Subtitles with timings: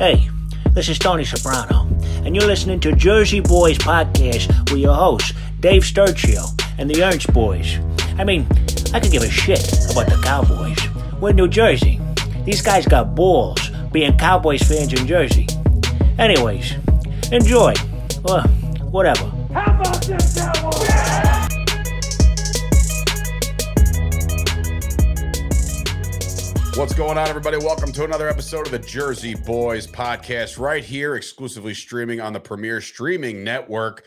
[0.00, 0.30] Hey,
[0.70, 1.86] this is Tony Soprano,
[2.24, 7.30] and you're listening to Jersey Boyz Podcast with your hosts, Dave Sturchio and the Ernst
[7.34, 7.78] Boys.
[8.16, 8.46] I mean,
[8.94, 9.60] I could give a shit
[9.92, 10.78] about the Cowboys.
[11.20, 12.00] We're in New Jersey.
[12.46, 13.60] These guys got balls
[13.92, 15.46] being Cowboys fans in Jersey.
[16.18, 16.76] Anyways,
[17.30, 17.74] enjoy.
[18.22, 18.48] Well,
[18.88, 19.26] whatever.
[19.52, 20.79] How about this, Cowboys?
[26.76, 27.58] What's going on, everybody?
[27.58, 32.40] Welcome to another episode of the Jersey Boyz podcast, right here, exclusively streaming on the
[32.40, 34.04] Premier Streaming Network.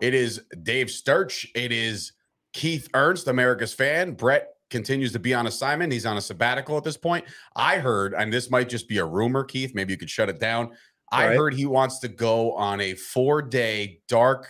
[0.00, 1.46] It is Dave Sturch.
[1.56, 2.12] It is
[2.52, 4.12] Keith Ernst, America's fan.
[4.12, 5.92] Bret continues to be on assignment.
[5.92, 7.24] He's on a sabbatical at this point.
[7.56, 9.74] I heard, and this might just be a rumor, Keith.
[9.74, 10.70] Maybe you could shut it down.
[11.10, 11.36] I Right.
[11.36, 14.48] heard he wants to go on a four day dark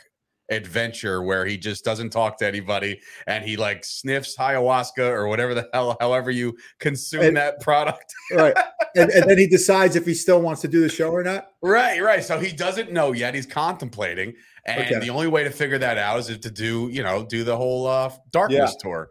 [0.52, 5.54] adventure where he just doesn't talk to anybody and he like sniffs ayahuasca or whatever
[5.54, 8.12] the hell, however you consume And- that product.
[8.34, 8.54] right.
[8.94, 11.46] And, and then he decides if he still wants to do the show or not.
[11.62, 12.22] Right, right.
[12.22, 13.34] So he doesn't know yet.
[13.34, 14.34] He's contemplating,
[14.66, 14.98] and Okay.
[14.98, 17.86] the only way to figure that out is to do, you know, do the whole
[17.86, 19.08] uh, darkness tour.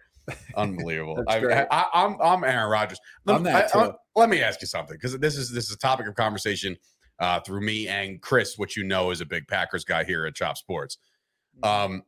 [0.56, 1.24] Unbelievable.
[1.28, 1.66] I.
[1.72, 3.00] I, I'm I'm Aaron Rodgers.
[3.26, 5.80] Let, me- I- I- let me ask you something because this is this is a
[5.80, 6.78] topic of conversation
[7.20, 10.36] uh, through me and Chris, which you know is a big Packers guy here at
[10.36, 10.98] Chop Sports.
[11.64, 12.04] Um,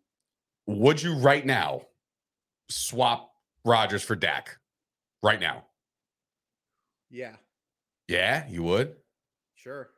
[0.68, 1.84] would you right now
[2.70, 3.32] swap
[3.66, 4.58] Rodgers for Dak?
[5.22, 5.66] Right now?
[7.10, 7.36] Yeah,
[8.08, 8.96] Yeah, you would.
[9.56, 9.90] sure.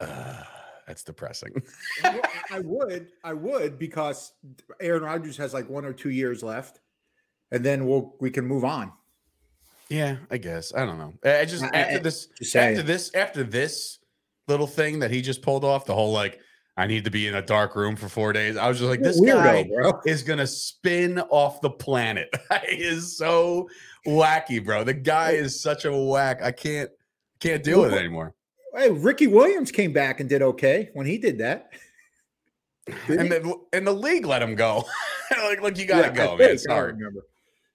[0.00, 0.42] Uh,
[0.86, 1.52] that's depressing.
[2.04, 4.32] I would, I would, because
[4.80, 6.80] Aaron Rodgers has like one or two years left,
[7.50, 8.92] and then we'll we can move on.
[9.88, 10.72] Yeah, I guess.
[10.74, 11.14] I don't know.
[11.24, 13.98] I I just I- I- after this just after this after this
[14.48, 16.40] little thing that he just pulled off, the whole like
[16.78, 18.56] I need to be in a dark room for four days.
[18.56, 20.00] I was just like, this guy bro.
[20.06, 22.32] is gonna spin off the planet.
[22.70, 23.68] he is so
[24.06, 24.84] wacky, bro.
[24.84, 26.40] The guy is such a whack.
[26.40, 26.88] I can't
[27.40, 28.32] can't deal with it anymore.
[28.76, 31.72] Hey, Ricky Williams came back and did okay when he did that.
[33.08, 33.38] Did And he?
[33.40, 34.84] the and the league let him go.
[35.42, 36.38] like, like you gotta Yeah, I go, man.
[36.38, 36.92] think, I don't Sorry.
[36.92, 37.20] remember.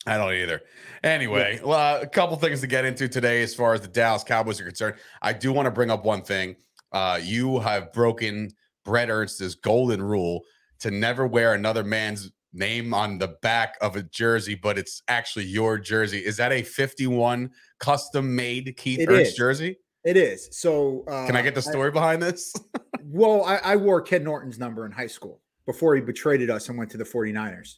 [0.07, 0.61] I don't either.
[1.03, 4.61] Anyway, well, a couple things to get into today as far as the Dallas Cowboys
[4.61, 4.95] are concerned.
[5.21, 6.55] I do want to bring up one thing.
[6.93, 8.49] Uh, you have broken
[8.83, 10.41] Bret Ernst's golden rule
[10.79, 15.45] to never wear another man's name on the back of a jersey, but it's actually
[15.45, 16.19] your jersey.
[16.19, 17.49] Is that a 51
[17.79, 19.35] custom made Keith It Ernst is.
[19.37, 19.77] jersey?
[20.03, 20.49] It is.
[20.51, 22.53] So uh, Can I get the story behind this?
[23.05, 26.77] Well, I, I wore Ken Norton's number in high school before he betrayed us and
[26.77, 27.75] went to the 49ers.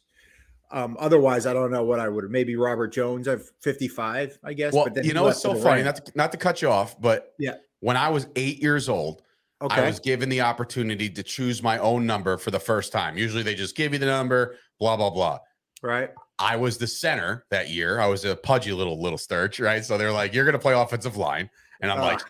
[0.70, 2.30] Um, otherwise, I don't know what I would have.
[2.30, 3.26] Maybe Robert Jones.
[3.26, 4.72] I've 55, I guess.
[4.72, 6.98] well, but then you know, it's so funny, not to, not to cut you off,
[7.00, 7.54] but Yeah.
[7.80, 9.22] when I was eight years old,
[9.62, 9.82] okay.
[9.82, 13.16] I was given the opportunity to choose my own number for the first time.
[13.18, 15.38] Usually they just give you the number, blah, blah, blah.
[15.82, 16.10] right.
[16.38, 17.98] I was the center that year.
[17.98, 19.82] I was a pudgy little little sturch, right?
[19.82, 21.48] So they're like, "You're going to play offensive line,"
[21.80, 22.06] and I'm Ah.
[22.08, 22.20] like,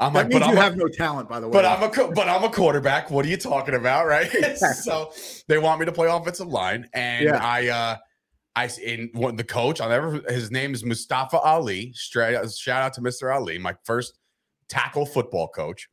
[0.00, 1.52] "I'm like, but you I'm a- have no talent, by the way.
[1.52, 3.10] but I'm a but I'm a quarterback.
[3.10, 5.12] What are you talking about, right?" So
[5.46, 7.36] they want me to play offensive line, and Yeah.
[7.44, 7.96] I uh
[8.56, 9.78] I in one the coach.
[9.82, 10.22] I'll never.
[10.32, 11.92] His name is Mustafa Ali.
[11.94, 13.30] Straight shout out to Mr.
[13.34, 14.14] Ali, my first
[14.70, 15.86] tackle football coach,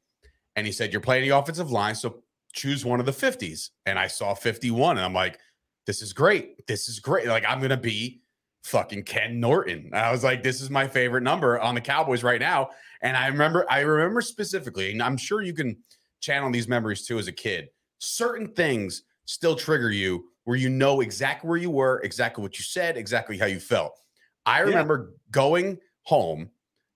[0.58, 3.98] and he said, "You're playing the offensive line, so choose one of the 50s." And
[3.98, 5.40] I saw 51, and I'm like,
[5.86, 6.68] "This is great.
[6.68, 7.28] This is great.
[7.28, 8.22] Like I'm gonna be."
[8.64, 9.92] Fucking Ken Norton.
[9.94, 12.72] I was like, this is my favorite number on the Cowboys right now.
[13.02, 15.78] And I remember, I remember specifically, and I'm sure you can
[16.20, 17.70] channel these memories too as a kid.
[18.00, 22.64] Certain things still trigger you where you know exactly where you were, exactly what you
[22.64, 23.98] said, exactly how you felt.
[24.46, 26.50] I remember going home.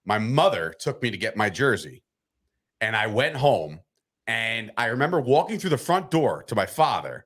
[0.04, 2.04] My mother took me to get my jersey,
[2.82, 3.80] and I went home.
[4.28, 7.26] And I remember walking through the front door to my father,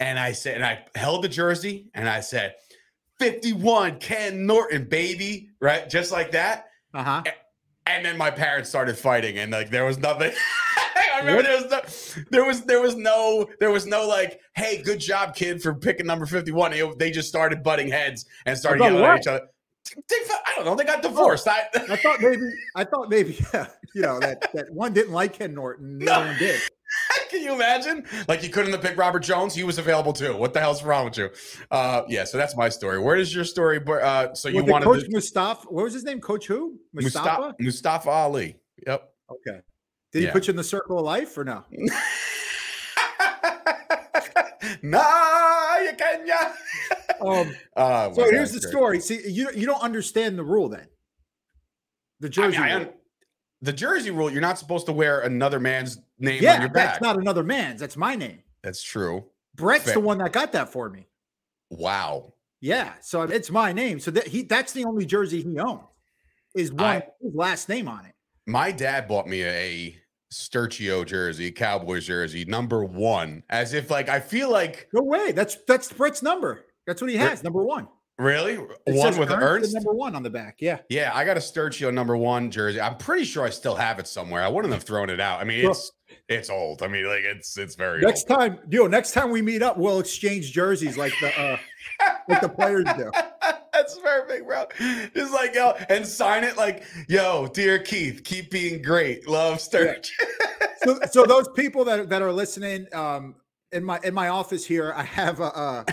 [0.00, 2.54] and I said, and I held the jersey, and I said,
[3.18, 5.88] 51 Ken Norton, baby, right?
[5.88, 6.66] Just like that.
[6.94, 7.22] uh huh.
[7.86, 10.32] And then my parents started fighting, and like there was nothing.
[11.14, 14.82] I remember there was no, there was there was no there was no like, hey,
[14.82, 16.74] good job, kid, for picking number fifty one.
[16.98, 19.46] They just started butting heads and started yelling at each other.
[19.96, 20.16] They,
[20.46, 20.74] I don't know.
[20.74, 21.48] They got divorced.
[21.48, 25.34] I, I thought maybe, I thought maybe, yeah, you know, that, that one didn't like
[25.34, 26.20] Ken Norton, the No.
[26.20, 26.60] one did.
[27.30, 28.04] Can you imagine?
[28.28, 29.54] Like you couldn't have picked Robert Jones.
[29.54, 30.34] He was available too.
[30.36, 31.28] What the hell's wrong with you?
[31.70, 32.24] Uh, yeah.
[32.24, 32.98] So that's my story.
[32.98, 33.78] Where is your story?
[33.86, 35.66] Uh, so you wanted Coach to, Mustafa?
[35.68, 36.18] What was his name?
[36.20, 36.78] Coach who?
[36.94, 37.54] Mustafa?
[37.60, 38.56] Mustafa, Ali.
[38.86, 39.06] Yep.
[39.30, 39.60] Okay.
[40.12, 41.64] Did he put you in the circle of life or no?
[44.82, 46.36] nah, you can ya.
[47.20, 48.72] Um, Uh, so my here's God, the great.
[48.72, 49.00] story.
[49.00, 50.86] See, you you don't understand the rule then.
[52.20, 52.58] The I jersey.
[52.58, 52.76] mean, rule.
[52.80, 52.92] un-
[53.62, 57.00] the jersey rule, you're not supposed to wear another man's name on yeah, your that's
[57.00, 57.80] not another man's.
[57.80, 58.42] That's my name.
[58.62, 59.24] That's true.
[59.56, 59.94] Bret's Fair.
[59.94, 61.06] the one that got that for me.
[61.70, 62.34] Wow.
[62.60, 63.98] Yeah, so it's my name.
[64.00, 65.82] So that he that's the only jersey he owns
[66.54, 68.14] is one I- his last name on it.
[68.46, 69.96] my dad bought me a
[70.32, 75.32] Sturchio jersey, Cowboys jersey, number one, as if like I feel like no way.
[75.32, 76.64] That's that's Bret's number.
[76.88, 77.86] That's what he has, number one.
[78.18, 80.56] Really, It one with Ernst number one on the back.
[80.58, 80.78] Yeah.
[80.88, 82.80] Yeah, I got a Sturchio number one jersey.
[82.80, 84.42] I'm pretty sure I still have it somewhere.
[84.42, 85.40] I wouldn't have thrown it out.
[85.40, 85.92] I mean, it's
[86.28, 86.82] it's old.
[86.82, 88.40] I mean, like it's it's very Next old.
[88.40, 91.56] time, yo, next time we meet up, we'll exchange jerseys like the uh
[92.28, 93.10] like the players do.
[93.72, 94.64] That's perfect, bro.
[95.14, 99.28] Just like yo, and sign it like yo, dear Keith, keep being great.
[99.28, 100.10] Love Sturch.
[100.82, 103.36] So, so those people that that are listening, um,
[103.72, 105.84] in my in my office here, I have a uh,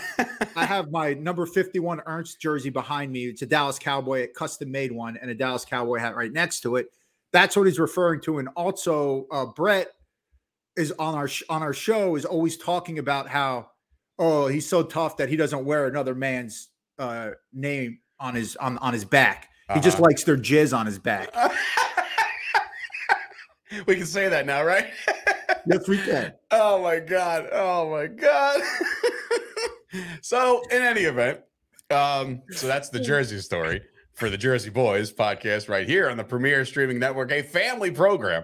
[0.56, 3.26] I have my number fifty one Ernst jersey behind me.
[3.26, 6.62] It's a Dallas Cowboy, a custom made one, and a Dallas Cowboy hat right next
[6.62, 6.88] to it.
[7.34, 8.38] That's what he's referring to.
[8.38, 9.90] And also, uh, Bret
[10.78, 13.70] is on our sh- on our show is always talking about how
[14.20, 18.78] oh he's so tough that he doesn't wear another man's uh, name on his on
[18.78, 19.50] on his back.
[19.74, 20.06] He just Uh-huh.
[20.06, 21.34] likes their jizz on his back.
[23.88, 24.88] we can say that now, right?
[25.68, 26.34] yes, we can.
[26.52, 27.50] Oh my god.
[27.52, 28.62] Oh my god.
[30.22, 31.42] so in any event,
[31.92, 33.82] um, so that's the Jersey story
[34.16, 38.44] for the Jersey Boyz podcast right here on the Premier Streaming Network, a family program.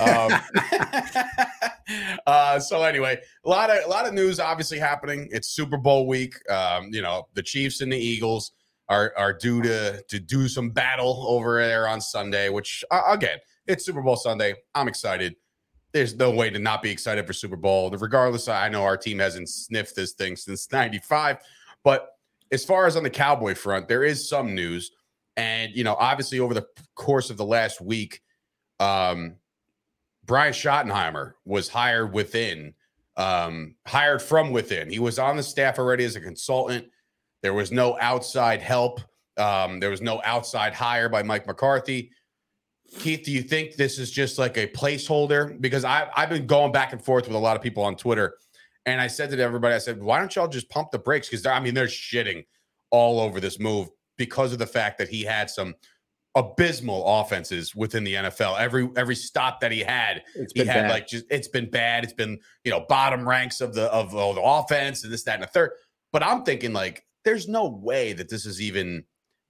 [0.00, 0.32] Um,
[2.26, 5.28] uh, so anyway, a lot of a lot of news obviously happening.
[5.32, 6.34] It's Super Bowl week.
[6.50, 8.52] Um, you know, the Chiefs and the Eagles
[8.88, 13.38] are are due to to do some battle over there on Sunday, which uh, again,
[13.66, 14.54] it's Super Bowl Sunday.
[14.74, 15.34] I'm excited
[15.98, 17.90] there's no way to not be excited for Super Bowl.
[17.90, 21.38] Regardless, I know our team hasn't sniffed this thing since 95.
[21.82, 22.10] But
[22.52, 24.92] as far as on the Cowboy front, there is some news.
[25.36, 28.22] And, you know, obviously over the course of the last week,
[28.78, 29.34] um,
[30.24, 32.74] Brian Schottenheimer was hired within,
[33.16, 34.88] um, hired from within.
[34.90, 36.86] He was on the staff already as a consultant.
[37.42, 39.00] There was no outside help.
[39.36, 42.12] Um, there was no outside hire by Mike McCarthy.
[42.90, 45.60] Keith, do you think this is just like a placeholder?
[45.60, 48.36] Because I, I've been going back and forth with a lot of people on Twitter,
[48.86, 51.28] and I said to everybody, I said, why don't y'all just pump the brakes?
[51.28, 52.44] Because I mean, they're shitting
[52.90, 55.74] all over this move because of the fact that he had some
[56.34, 58.58] abysmal offenses within the NFL.
[58.58, 60.90] Every every stop that he had, It's he had bad.
[60.90, 62.04] like just it's been bad.
[62.04, 65.34] It's been you know bottom ranks of the of, of the offense and this that
[65.34, 65.72] and the third.
[66.12, 69.04] But I'm thinking like, there's no way that this is even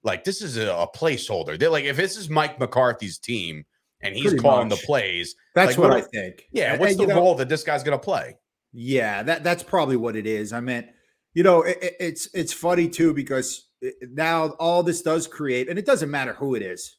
[0.09, 1.57] like this is a, a placeholder.
[1.59, 3.65] They're like if this is Mike McCarthy's team
[4.01, 4.81] and he's Pretty calling much.
[4.81, 6.45] the plays, That's Like, what what I think.
[6.53, 6.77] yeah.
[6.77, 8.37] What's and, the you know, role that this guy's gonna play?
[8.73, 10.53] Yeah, that that's probably what it is.
[10.53, 10.87] I meant,
[11.35, 15.27] you know, it, it- it's it's funny too because eh, eh, now all this does
[15.27, 16.97] create, and it doesn't matter who it is,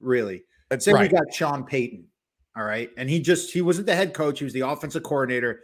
[0.00, 0.42] really.
[0.70, 2.04] That's Say we got Sean Payton,
[2.56, 5.60] all right, and he just he wasn't the head coach; he was the offensive coordinator.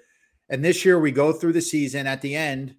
[0.51, 2.75] And this year we go through the season at the end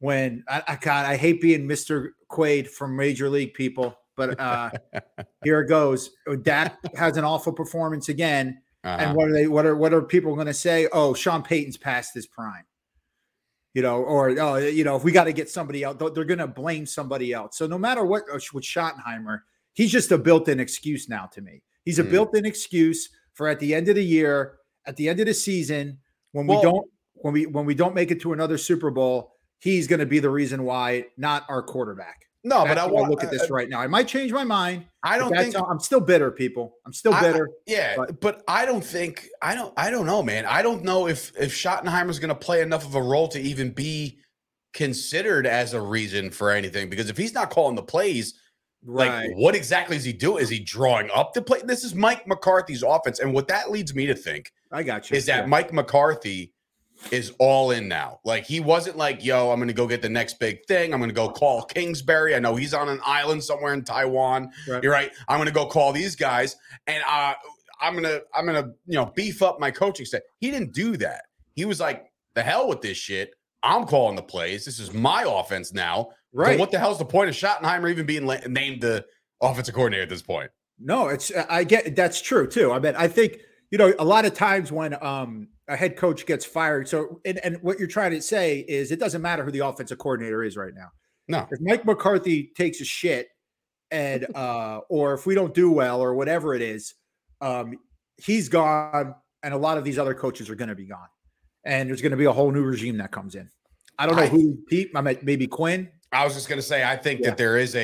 [0.00, 4.70] when I, I God I hate being Mister Quaid from Major League people, but uh
[5.44, 6.10] here it goes.
[6.42, 8.60] Dak has an awful performance again.
[8.84, 8.96] Uh-huh.
[9.00, 9.48] And what are they?
[9.48, 10.88] What are what are people going to say?
[10.92, 12.64] Oh, Sean Payton's past his prime.
[13.74, 16.38] You know, or oh, you know, if we got to get somebody else, they're going
[16.38, 17.58] to blame somebody else.
[17.58, 19.40] So no matter what uh, with Schottenheimer,
[19.74, 21.62] he's just a built-in excuse now to me.
[21.84, 22.10] He's a Mm.
[22.10, 24.54] built-in excuse for at the end of the year,
[24.86, 25.98] at the end of the season,
[26.32, 29.86] when we don't when we when we don't make it to another Super Bowl, he's
[29.86, 32.22] going to be the reason why, not our quarterback.
[32.44, 33.80] no, but I want look at uh, this uh, right now.
[33.80, 34.86] I might change my mind.
[35.02, 36.74] I don't think I'm still bitter, people.
[36.86, 37.48] I'm still I- bitter.
[37.66, 40.46] Yeah, But- but, I don't think I don't I don't know, man.
[40.46, 43.70] I don't know if if Schottenheimer's going to play enough of a role to even
[43.70, 44.18] be
[44.74, 46.88] considered as a reason for anything.
[46.88, 48.34] Because if he's not calling the plays,
[48.84, 50.42] like what exactly is he doing?
[50.42, 51.60] Is he drawing up the play?
[51.64, 55.16] This is Mike McCarthy's offense, and what that leads me to think I got you.
[55.16, 55.46] is that Yeah.
[55.46, 56.52] Mike McCarthy
[57.10, 58.20] is all in now.
[58.24, 60.92] Like he wasn't like, yo, I'm gonna go get the next big thing.
[60.92, 62.34] I'm gonna go call Kingsbury.
[62.34, 64.50] I know he's on an island somewhere in Taiwan.
[64.68, 64.82] Right.
[64.82, 65.10] You're right.
[65.28, 67.34] I'm gonna go call these guys and uh
[67.80, 70.22] I'm gonna I'm gonna you know beef up my coaching staff.
[70.38, 71.26] He didn't do that.
[71.54, 73.34] He was like, the hell with this shit.
[73.62, 74.64] I'm calling the plays.
[74.64, 76.10] This is my offense now.
[76.34, 76.58] So right.
[76.58, 79.04] what the hell's the point of Schottenheimer even being la- named the
[79.40, 80.50] offensive coordinator at this point?
[80.78, 82.72] No, it's I get that's true too.
[82.72, 83.38] I mean, I think
[83.70, 86.88] you know a lot of times when um a head coach gets fired.
[86.88, 89.98] So and, and what you're trying to say is it doesn't matter who the offensive
[89.98, 90.88] coordinator is right now.
[91.28, 91.46] No.
[91.50, 93.28] If Mike McCarthy takes a shit
[93.90, 96.94] and uh or if we don't do well or whatever it is,
[97.40, 97.76] um
[98.16, 101.06] he's gone and a lot of these other coaches are going to be gone.
[101.64, 103.48] And there's going to be a whole new regime that comes in.
[103.98, 105.90] I don't know I- who Pete, I mean maybe Quinn.
[106.10, 107.28] I was just gonna say, I think Yeah.
[107.30, 107.80] that there is a,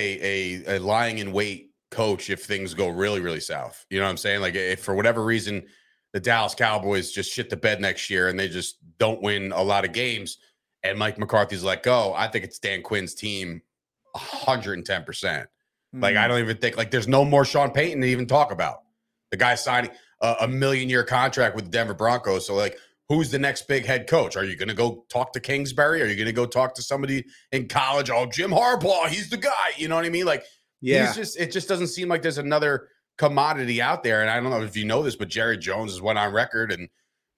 [0.66, 1.63] a a lying in wait
[1.94, 3.86] coach if things go really really south.
[3.90, 4.40] You know what I'm saying?
[4.40, 5.64] Like if for whatever reason
[6.12, 9.62] the Dallas Cowboys just shit the bed next year and they just don't win a
[9.62, 10.38] lot of games,
[10.82, 13.62] and Mike McCarthy's let go, I think it's Dan Quinn's team,
[14.12, 15.04] 110.
[15.04, 15.48] percent
[15.92, 16.20] Like Hmm.
[16.22, 18.82] I don't even think like there's no more Sean Payton to even talk about.
[19.30, 22.46] The guy signing a, a million year contract with the Denver Broncos.
[22.46, 24.36] So like, who's the next big head coach?
[24.36, 26.02] Are you going to go talk to Kingsbury?
[26.02, 28.10] Are you going to go talk to somebody in college?
[28.10, 29.50] Oh, Jim Harbaugh, he's the guy.
[29.76, 30.26] You know what I mean?
[30.26, 30.44] Like,
[30.84, 31.06] Yeah.
[31.06, 34.20] he's just it just doesn't seem like there's another commodity out there.
[34.20, 36.72] And I don't know if you know this, but Jerry Jones has went on record
[36.72, 36.88] and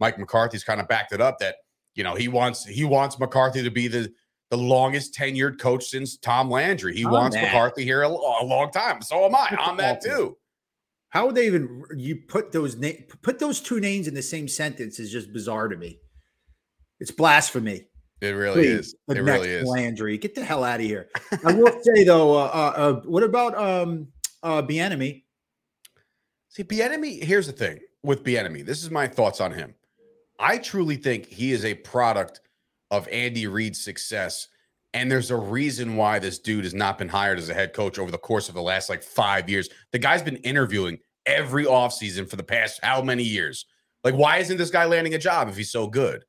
[0.01, 1.57] Mike McCarthy's kind of backed it up that
[1.95, 4.13] you know he wants he wants McCarthy to be the
[4.51, 6.97] the longest tenured coach since Tom Landry.
[6.97, 7.45] He I'm wants that.
[7.45, 9.01] McCarthy here a, a long time.
[9.03, 9.57] So am I.
[9.61, 10.37] I'm that too.
[11.11, 14.49] How would they even you put those na- put those two names in the same
[14.49, 16.01] sentence is just bizarre to me.
[16.99, 17.87] It's blasphemy.
[18.21, 18.95] It really Please, is.
[19.07, 19.69] the It next really is.
[19.69, 21.09] Landry, get the hell out of here.
[21.45, 24.09] I will say though, uh, uh, uh, what about um
[24.43, 25.25] uh Bieniemy?
[26.49, 28.65] See, Bieniemy, here's the thing with Bieniemy.
[28.65, 29.75] This is my thoughts on him.
[30.39, 32.41] I truly think he is a product
[32.91, 34.49] of Andy Reid's success.
[34.95, 37.99] And there's a reason why this dude has not been hired as a head coach
[37.99, 39.69] over the course of the last like five years.
[39.93, 43.67] The guy's been interviewing every offseason for the past how many years?
[44.05, 46.25] Like, why isn't this guy landing a job if he's so good?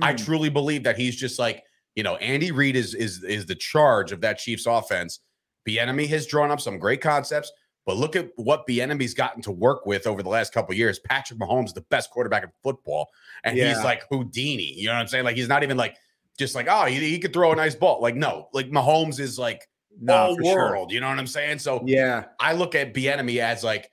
[0.00, 0.16] I Hmm.
[0.16, 1.62] truly believe that he's just like,
[1.94, 5.20] you know, Andy Reid is is is the charge of that Chiefs offense.
[5.68, 7.52] Bieniemy has drawn up some great concepts,
[7.84, 10.98] but look at what Bieniemy's gotten to work with over the last couple of years.
[11.00, 13.08] Patrick Mahomes the best quarterback in football,
[13.44, 14.72] and he's like Houdini.
[14.74, 15.24] You know what I'm saying?
[15.24, 15.96] Like he's not even like
[16.38, 18.00] just like oh he, he could throw a nice ball.
[18.00, 19.68] Like no, like Mahomes is like
[20.00, 20.70] No, all for sure.
[20.70, 20.90] world.
[20.92, 21.58] You know what I'm saying?
[21.58, 23.90] So Yeah, I look at Bieniemy as like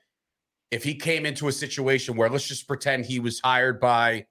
[0.71, 4.25] if he came into a situation where let's just pretend he was hired by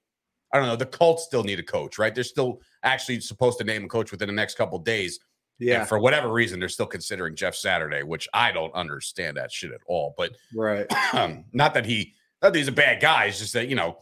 [0.53, 2.15] I don't know, the Colts still need a coach, right?
[2.15, 5.21] They're still actually supposed to name a coach within the next couple days.
[5.59, 9.53] yeah, And for whatever reason, they're still considering Jeff Saturday, which I don't understand that
[9.53, 10.15] shit at all.
[10.17, 10.87] But right.
[11.15, 13.99] um, not that he not that he's a bad guy, it's just that, you know,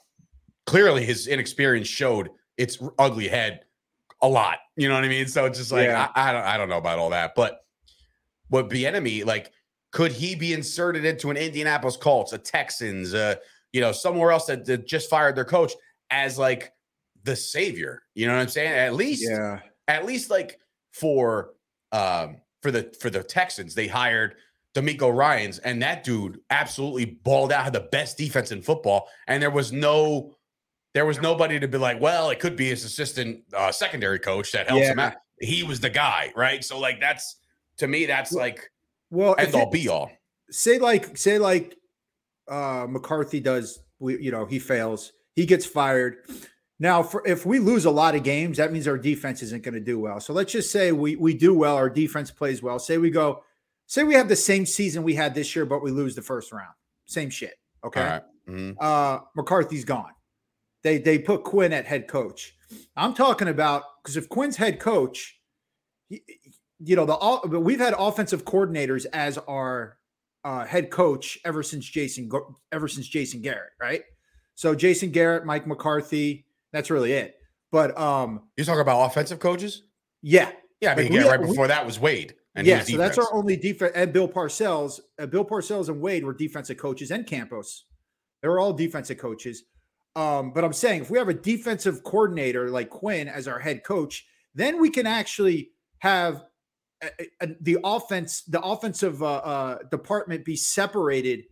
[0.67, 3.61] clearly his inexperience showed its ugly head
[4.23, 4.59] a lot.
[4.77, 5.27] You know what I mean?
[5.27, 6.11] So it's just like Yeah.
[6.15, 7.35] I, I don't I don't know about all that.
[7.35, 7.61] But
[8.49, 9.53] what enemy like
[9.93, 13.37] could he be inserted into an Indianapolis Colts, a Texans, uh,
[13.73, 15.73] you know, somewhere else that, that just fired their coach
[16.11, 16.73] as like
[17.25, 18.03] the savior?
[18.15, 18.73] You know what I'm saying?
[18.73, 20.59] At least Yeah, at least like
[20.93, 21.51] for
[21.93, 24.37] um for the for the Texans, they hired
[24.75, 29.43] DeMeco Ryans, and that dude absolutely balled out, had the best defense in football, and
[29.43, 30.37] there was no
[30.95, 34.53] there was nobody to be like, well, it could be his assistant uh, secondary coach
[34.53, 35.13] that helps him out.
[35.41, 36.65] He was the guy, right?
[36.65, 37.37] So like that's
[37.79, 38.71] to me, that's like
[39.11, 40.11] well, end all it- be all.
[40.51, 41.77] say like say like
[42.49, 46.17] uh McCarthy does we you know he fails he gets fired
[46.81, 49.75] now for if we lose a lot of games that means our defense isn't going
[49.75, 52.79] to do well so let's just say we we do well our defense plays well
[52.79, 53.43] say we go
[53.87, 56.51] say we have the same season we had this year but we lose the first
[56.53, 56.75] round
[57.07, 58.23] same shit okay right.
[58.49, 58.77] Mhm.
[58.81, 60.13] uh McCarthy's gone.
[60.83, 62.55] They they put Quinn at head coach.
[62.97, 65.41] I'm talking about because if Quinn's head coach,
[66.09, 66.21] y-
[66.79, 69.99] you know the all but we've had offensive coordinators as our
[70.45, 74.03] uh, head coach ever since Jason Go- ever since Jason Garrett, right?
[74.57, 77.37] So Jason Garrett, Mike McCarthy, that's really it.
[77.71, 79.83] But um, You talk about offensive coaches?
[80.23, 82.35] yeah, Yeah, I Like, mean, we- yeah, right we- before that was Wade.
[82.55, 82.81] And yeah.
[82.83, 83.93] So that's our only defense.
[83.95, 87.85] And Bill Parcells, uh, Bill Parcells and Wade were defensive coaches, and Campos.
[88.43, 89.63] They were all defensive coaches.
[90.15, 93.85] Um, but I'm saying if we have a defensive coordinator like Quinn as our head
[93.85, 96.45] coach, then we can actually have
[97.03, 101.45] a- a- a- the offense, the offensive uh, uh, department be separated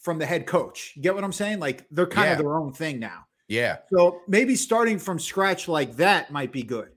[0.00, 0.92] from the head coach.
[0.96, 1.60] You get what I'm saying?
[1.60, 2.32] Like they're kind Yeah.
[2.32, 3.26] of their own thing now.
[3.48, 3.78] Yeah.
[3.92, 6.88] So maybe starting from scratch like that might be good.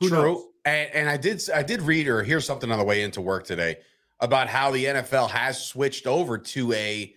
[0.00, 0.22] Who True.
[0.22, 0.44] knows?
[0.64, 3.44] And, and I did I did read or hear something on the way into work
[3.46, 3.78] today
[4.20, 7.14] about how the NFL has switched over to a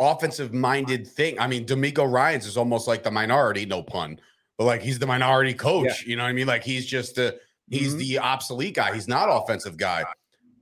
[0.00, 1.38] offensive minded thing.
[1.38, 4.20] I mean, DeMeco Ryan's is almost like the minority, no pun,
[4.58, 6.04] but like he's the minority coach.
[6.06, 6.46] You know what I mean?
[6.46, 7.38] Like he's just the
[7.70, 7.98] he's Mhm.
[7.98, 8.92] the obsolete guy.
[8.94, 10.04] He's not offensive guy.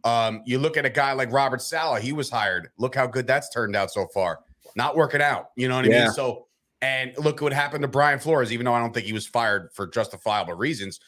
[0.05, 2.71] Um, you look at a guy like Robert Saleh, he was hired.
[2.79, 4.41] Look how good that's turned out so far.
[4.75, 5.51] Not working out.
[5.57, 6.11] You know what I mean?
[6.11, 6.47] So
[6.81, 9.71] and look what happened to Brian Flores, even though I don't think he was fired
[9.73, 10.99] for justifiable reasons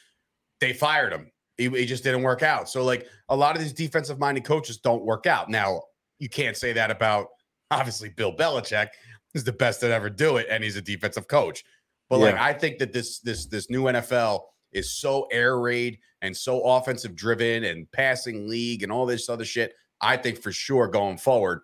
[0.60, 1.30] they fired him.
[1.56, 2.68] He, he just didn't work out.
[2.68, 5.48] So, like a lot of these defensive minded coaches don't work out.
[5.48, 5.82] Now,
[6.18, 7.28] you can't say that about
[7.70, 8.88] obviously Bill Belichick
[9.34, 11.64] is the best that ever do it, and he's a defensive coach.
[12.10, 14.40] But like, I think that this this this new NFL
[14.74, 19.44] is so air raid and so offensive driven and passing league and all this other
[19.44, 19.74] shit.
[20.00, 21.60] I think for sure going forward,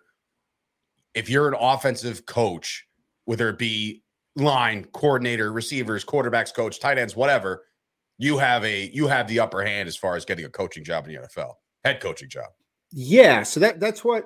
[1.13, 2.87] if you're an offensive coach,
[3.25, 4.03] whether it be
[4.35, 7.65] line coordinator, receivers, quarterbacks coach, tight ends, whatever,
[8.17, 11.07] you have a you have the upper hand as far as getting a coaching job
[11.07, 11.53] in the NFL,
[11.83, 12.47] head coaching job.
[12.91, 14.25] Yeah, so that that's what.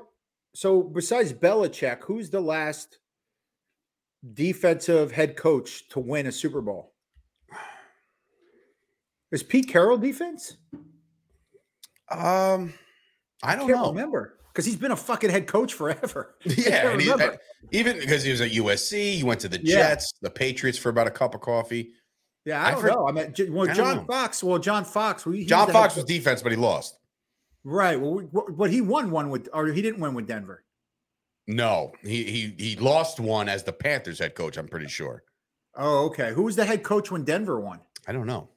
[0.54, 3.00] So besides Belichick, who's the last
[4.34, 6.95] defensive head coach to win a Super Bowl?
[9.36, 10.56] Is Pete Carroll defense?
[12.10, 12.74] Um,
[13.44, 13.90] I don't know.
[13.90, 14.38] remember.
[14.48, 16.36] because he's been a fucking head coach forever.
[16.46, 17.38] Yeah, and he, remember.
[17.72, 19.76] even because he was at USC, he went to the Yeah.
[19.90, 21.92] Jets, the Patriots for about a cup of coffee.
[22.46, 23.08] yeah, I I don't for- know.
[23.10, 24.08] I mean, well, I John.
[24.08, 24.42] Fox.
[24.42, 25.26] Well, John Fox.
[25.26, 26.98] we- he John Fox was defense, but he lost.
[27.66, 28.00] right.
[28.00, 30.64] Well, we, what- but he won one with, or he didn't win with Denver.
[31.48, 34.56] No, he he he lost one as the Panthers head coach.
[34.58, 35.24] I'm pretty sure.
[35.76, 36.32] Oh, okay.
[36.34, 37.82] Who was the head coach when Denver won?
[38.08, 38.48] I don't know.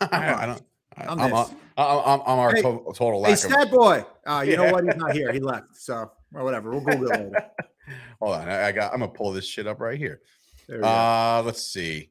[0.00, 0.62] I, don't.
[0.96, 1.50] I'm I'm, this.
[1.76, 3.38] I'm, I'm, our Hey- to- total Hey, lack of.
[3.38, 4.04] stat boy.
[4.26, 4.84] Uh, you know what?
[4.84, 5.32] He's not here.
[5.32, 5.76] He left.
[5.76, 6.70] So, or whatever.
[6.70, 7.46] We'll Google it later.
[8.20, 8.92] Hold on, I, I got.
[8.92, 10.20] I'm gonna pull this shit up right here.
[10.68, 10.88] There we go.
[10.88, 12.10] Uh, let's see.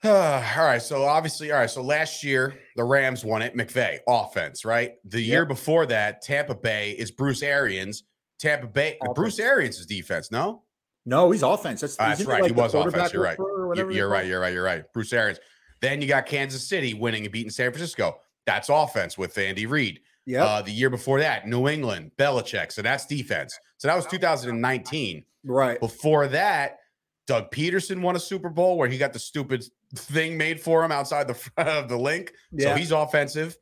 [0.04, 0.80] all right.
[0.82, 1.70] So obviously, all right.
[1.70, 3.56] So last year the Rams won it.
[3.56, 4.92] McVay offense, right?
[5.04, 8.04] The year before that, Tampa Bay is Bruce Arians.
[8.38, 9.48] Tampa Bay, Bruce Offense.
[9.50, 10.30] Arians is defense.
[10.30, 10.62] No,
[11.04, 11.80] no, he's offense.
[11.80, 12.42] That's, Ah, that's right.
[12.42, 13.12] like he was offense.
[13.12, 13.36] You're right.
[13.36, 14.26] You- whatever they You're right.
[14.26, 14.52] You're right.
[14.54, 14.84] You're right.
[14.94, 15.40] Bruce Arians.
[15.80, 18.18] Then you got Kansas City winning and beating San Francisco.
[18.46, 20.00] That's offense with Andy Reid.
[20.26, 20.44] Yep.
[20.46, 22.72] Uh, the year before that, New England, Belichick.
[22.72, 23.58] So that's defense.
[23.78, 25.24] So that was 2019.
[25.44, 25.80] right.
[25.80, 26.78] Before that,
[27.26, 30.92] Doug Pederson won a Super Bowl where he got the stupid thing made for him
[30.92, 32.32] outside the front of the Linc.
[32.58, 33.56] So he's offensive.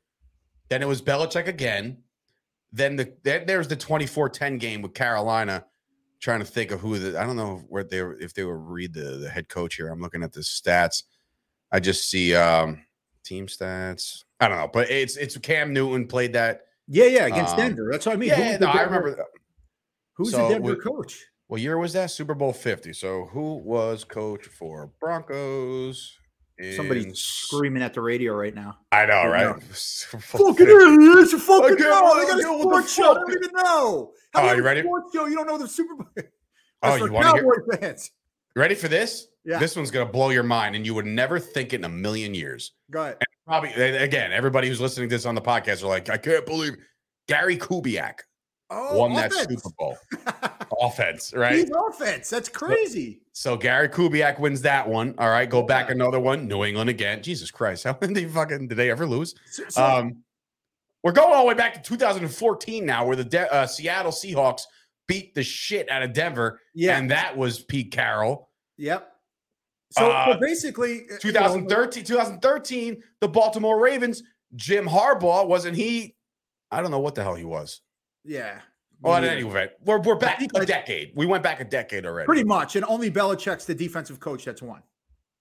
[0.69, 1.99] Then it was Belichick again.
[2.73, 5.65] Then the then there's the 24-10 game with Carolina.
[6.19, 8.59] Trying to think of who the I don't know where they were if they were
[8.59, 9.89] read the, the head coach here.
[9.89, 11.03] I'm looking at the stats.
[11.73, 12.83] I just see um
[13.25, 14.25] team stats.
[14.41, 16.63] I don't know, but it's it's Cam Newton played that.
[16.89, 17.89] Yeah, yeah, against Um, Denver.
[17.91, 18.29] That's what I mean.
[18.29, 19.25] Yeah, the no, I Denver- remember.
[20.17, 21.25] Who's So the Denver coach?
[21.49, 22.11] What year was that?
[22.11, 22.93] Super Bowl 50.
[22.93, 26.19] So who was coach for Broncos?
[26.75, 28.79] Somebody's in- screaming at the radio right now.
[28.91, 29.63] I know, I right?
[29.63, 31.33] Fucking idiots!
[31.33, 32.15] You fucking know.
[32.19, 33.11] They got a sports show.
[33.11, 34.13] I don't even know.
[34.33, 34.81] How Oh, you ready?
[34.83, 35.27] Sports show.
[35.27, 36.07] You don't know the Super Bowl.
[36.83, 38.11] Oh, you wanna hear- Cowboy fans.
[38.55, 39.27] Ready for this?
[39.47, 39.59] Yeah.
[39.59, 42.35] This one's gonna blow your mind, and you would never think it in a million
[42.35, 42.73] years.
[42.91, 43.17] Go ahead.
[43.21, 46.45] And Probably again, everybody who's listening to this on the podcast are like, I can't
[46.45, 46.77] believe
[47.29, 48.21] Gary Kubiak
[48.71, 49.33] Oh, won that.
[49.33, 49.97] Super Bowl.
[50.81, 51.55] Offense, right?
[51.55, 52.29] He's offense.
[52.29, 53.23] That's crazy.
[53.33, 55.15] So Gary Kubiak wins that one.
[55.19, 56.49] All right, go back another one.
[56.49, 57.23] New England again.
[57.23, 59.35] Jesus Christ, how did they fucking did they ever lose?
[59.51, 60.23] So- so- Um,
[61.05, 64.63] we're going all the way back to 2014 now, where the De- uh, Seattle Seahawks
[65.07, 66.99] beat the shit out of Denver, yeah.
[66.99, 68.51] and that was Pete Carroll.
[68.77, 69.09] Yep.
[69.93, 74.23] So, Uh, so basically, you know, 2013, 2013, the Baltimore Ravens,
[74.55, 76.17] Jim Harbaugh wasn't he?
[76.71, 77.81] I don't know what the hell he was.
[78.25, 78.61] yeah.
[79.03, 79.33] Well, Yeah.
[79.33, 81.13] any event, we're we're back a decade.
[81.15, 82.25] We went back a decade already.
[82.25, 84.83] Pretty much, and only Belichick's the defensive coach that's won.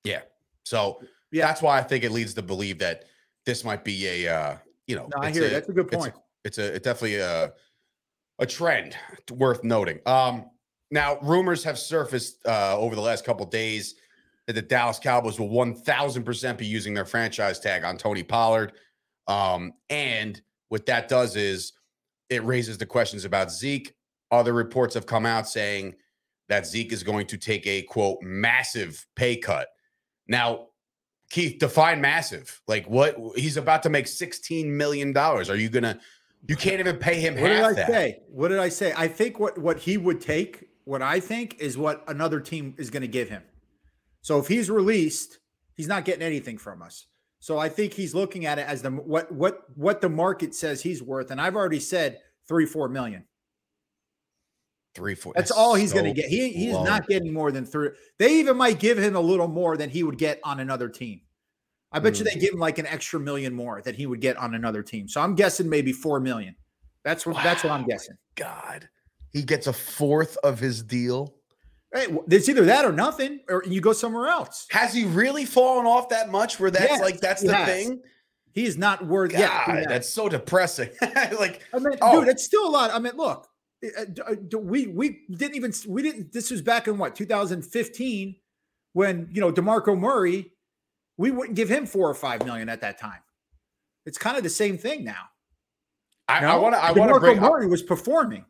[0.04, 0.24] Yeah.
[0.64, 1.48] So Yeah.
[1.48, 3.06] that's why I think it leads to believe that
[3.46, 5.52] this might be a uh, you know, No, I hear it.
[5.52, 6.16] That's a good it's point.
[6.44, 7.54] It's a, it's definitely a
[8.40, 8.98] a trend
[9.32, 10.00] worth noting.
[10.06, 10.50] Um,
[10.92, 13.96] now rumors have surfaced uh, over the last couple days
[14.48, 18.24] that the Dallas Cowboys will one thousand percent be using their franchise tag on Tony
[18.24, 18.74] Pollard,
[19.28, 21.74] um, and what that does is
[22.30, 23.94] it raises the questions about Zeke.
[24.32, 25.96] Other reports have come out saying
[26.50, 29.68] that Zeke is going to take a quote massive pay cut.
[30.28, 30.68] Now,
[31.30, 32.62] Keith, define massive.
[32.68, 35.16] Like what he's about to make $16 million.
[35.16, 36.00] Are you gonna
[36.48, 37.88] you can't even pay him What did half I that.
[37.88, 38.20] say?
[38.28, 38.94] What did I say?
[38.96, 42.90] I think what what he would take, what I think is what another team is
[42.90, 43.44] going to give him.
[44.26, 45.38] So if he's released,
[45.76, 47.06] he's not getting anything from us.
[47.40, 50.82] So I think he's looking at it as the what what what the market says
[50.82, 53.26] he's worth, and I've already said three four million.
[54.96, 55.34] Three, four.
[55.36, 56.26] That's all he's going to get.
[56.26, 56.84] He he's low.
[56.84, 57.90] not getting more than three.
[58.18, 61.22] They even might give him a little more than he would get on another team.
[61.92, 62.34] I bet you Hmm.
[62.34, 65.08] they give him like an extra million more that he would get on another team.
[65.08, 66.56] So I'm guessing maybe four million.
[67.04, 68.16] That's what that's what I'm guessing.
[68.34, 68.90] God.
[69.34, 71.36] He gets a fourth of his deal.
[71.96, 74.68] Hey, it's either that or nothing, or you go somewhere else.
[74.70, 77.68] Has he really fallen off that much where that's Yes, like that's the has.
[77.68, 78.02] thing?
[78.52, 79.32] He is not worth.
[79.32, 80.90] Yeah, that's so depressing.
[81.02, 82.20] like I mean, oh.
[82.20, 82.92] dude, it's still a lot.
[82.92, 83.48] I mean, look,
[83.82, 86.34] d- uh, d- we we didn't even we didn't.
[86.34, 88.36] This was back in what 2015
[88.92, 90.52] when you know Demarco Murray.
[91.18, 93.20] We wouldn't give him four or five million at that time.
[94.06, 95.30] It's kind of the same thing now.
[96.28, 98.44] I want to I want to bring Murray was performing.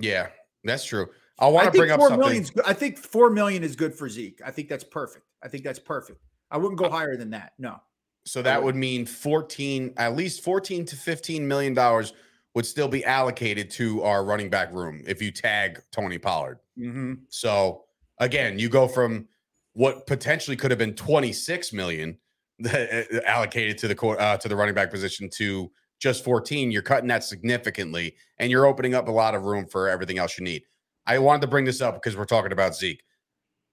[0.00, 0.28] Yeah,
[0.64, 1.06] that's true.
[1.38, 2.42] I I want to bring up something.
[2.54, 2.64] good.
[2.66, 4.40] I think four million is good for Zeke.
[4.44, 5.24] I think that's perfect.
[5.42, 6.20] I think that's perfect.
[6.50, 7.52] I wouldn't Uh, go higher than that.
[7.58, 7.76] No.
[8.24, 12.12] So that would mean 14, at least 14 to 15 million dollars
[12.54, 16.58] would still be allocated to our running back room if you tag Tony Pollard.
[16.78, 17.14] Mm-hmm.
[17.28, 17.84] So
[18.18, 19.28] again, you go from
[19.74, 22.18] what potentially could have been 26 million
[22.64, 25.70] uh, allocated to the uh, to the running back position to
[26.00, 26.70] just 14.
[26.72, 30.36] You're cutting that significantly, and you're opening up a lot of room for everything else
[30.38, 30.64] you need.
[31.08, 33.02] I wanted to bring this up because we're talking about Zeke.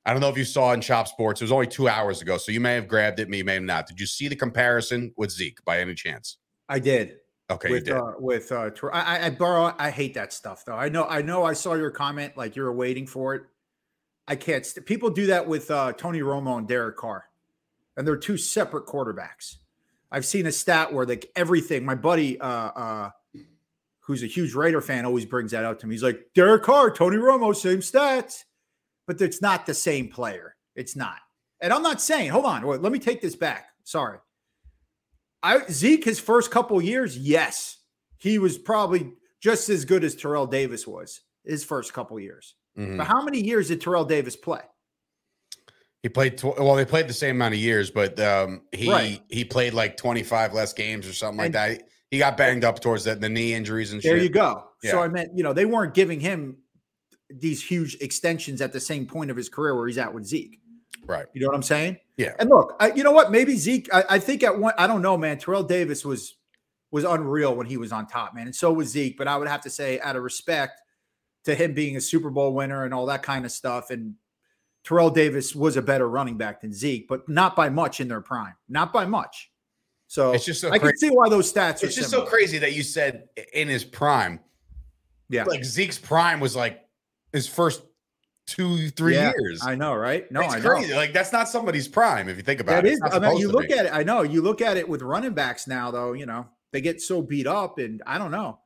[0.05, 1.41] I don't know if you saw in Chop Sports.
[1.41, 3.63] It was only two hours ago, so you may have grabbed it, me may have
[3.63, 3.87] not.
[3.87, 6.37] Did you see the comparison with Zeke by any chance?
[6.69, 7.17] I did.
[7.51, 7.95] Okay, you with did.
[7.95, 9.73] uh, with uh, I, I, I Burrow.
[9.77, 10.75] I hate that stuff though.
[10.75, 11.05] I know.
[11.05, 11.43] I know.
[11.43, 12.37] I saw your comment.
[12.37, 13.43] Like you're waiting for it.
[14.27, 14.65] I can't.
[14.65, 17.25] St- people do that with uh, Tony Romo and Derek Carr,
[17.97, 19.57] and they're two separate quarterbacks.
[20.11, 21.85] I've seen a stat where like everything.
[21.85, 23.09] My buddy, uh, uh,
[24.05, 25.95] who's a huge Raider fan, always brings that out to me.
[25.95, 28.43] He's like Derek Carr, Tony Romo, same stats,
[29.07, 30.55] but it's not the same player.
[30.75, 31.17] It's not.
[31.61, 32.29] And I'm not saying.
[32.29, 32.65] Hold on.
[32.67, 33.67] Wait, let me take this back.
[33.83, 34.19] Sorry.
[35.41, 37.77] I Zeke his first couple years, yes,
[38.17, 42.55] he was probably just as good as Terrell Davis was his first couple years.
[42.77, 42.97] Mhm.
[42.97, 44.61] But how many years did Terrell Davis play?
[46.01, 46.75] He played tw- well.
[46.75, 49.21] They played the same amount of years, but um, he Right.
[49.29, 51.83] he played like twenty five less games or something like that.
[52.15, 54.23] He got banged up towards the, the knee injuries and There shit.
[54.23, 54.69] you go.
[54.83, 56.55] So I meant, you know, they weren't giving him
[57.29, 60.61] these huge extensions at the same point of his career where he's at with Zeke.
[61.05, 61.25] Right.
[61.33, 61.97] You know what I'm saying?
[62.15, 62.35] Yeah.
[62.39, 63.31] And look, I, you know what?
[63.31, 63.93] Maybe Zeke.
[63.93, 64.73] I, I think at one.
[64.77, 65.37] I don't know, man.
[65.37, 66.35] Terrell Davis was
[66.91, 69.17] was unreal when he was on top, man, and so was Zeke.
[69.17, 70.81] But I would have to say, out of respect
[71.43, 74.15] to him being a Super Bowl winner and all that kind of stuff, and
[74.85, 78.21] Terrell Davis was a better running back than Zeke, but not by much in their
[78.21, 78.53] prime.
[78.69, 79.51] Not by much.
[80.15, 80.91] So It's just so I crazy.
[80.93, 83.83] can see why those stats are It's just so crazy that you said in his
[83.83, 84.39] prime.
[85.27, 85.43] Yeah.
[85.43, 86.79] Like Zeke's prime was like
[87.33, 87.81] his first
[88.47, 89.61] two, three Yeah, years.
[89.61, 90.31] I know, right?
[90.31, 90.69] No, it's I know.
[90.69, 90.93] crazy.
[90.93, 92.93] Like that's not somebody's prime if you think about That it.
[92.93, 93.01] is.
[93.03, 93.73] I mean, you look be.
[93.73, 93.91] at it.
[93.93, 96.13] I know you look at it with running backs now, though.
[96.13, 98.59] You know they get so beat up, and I don't know.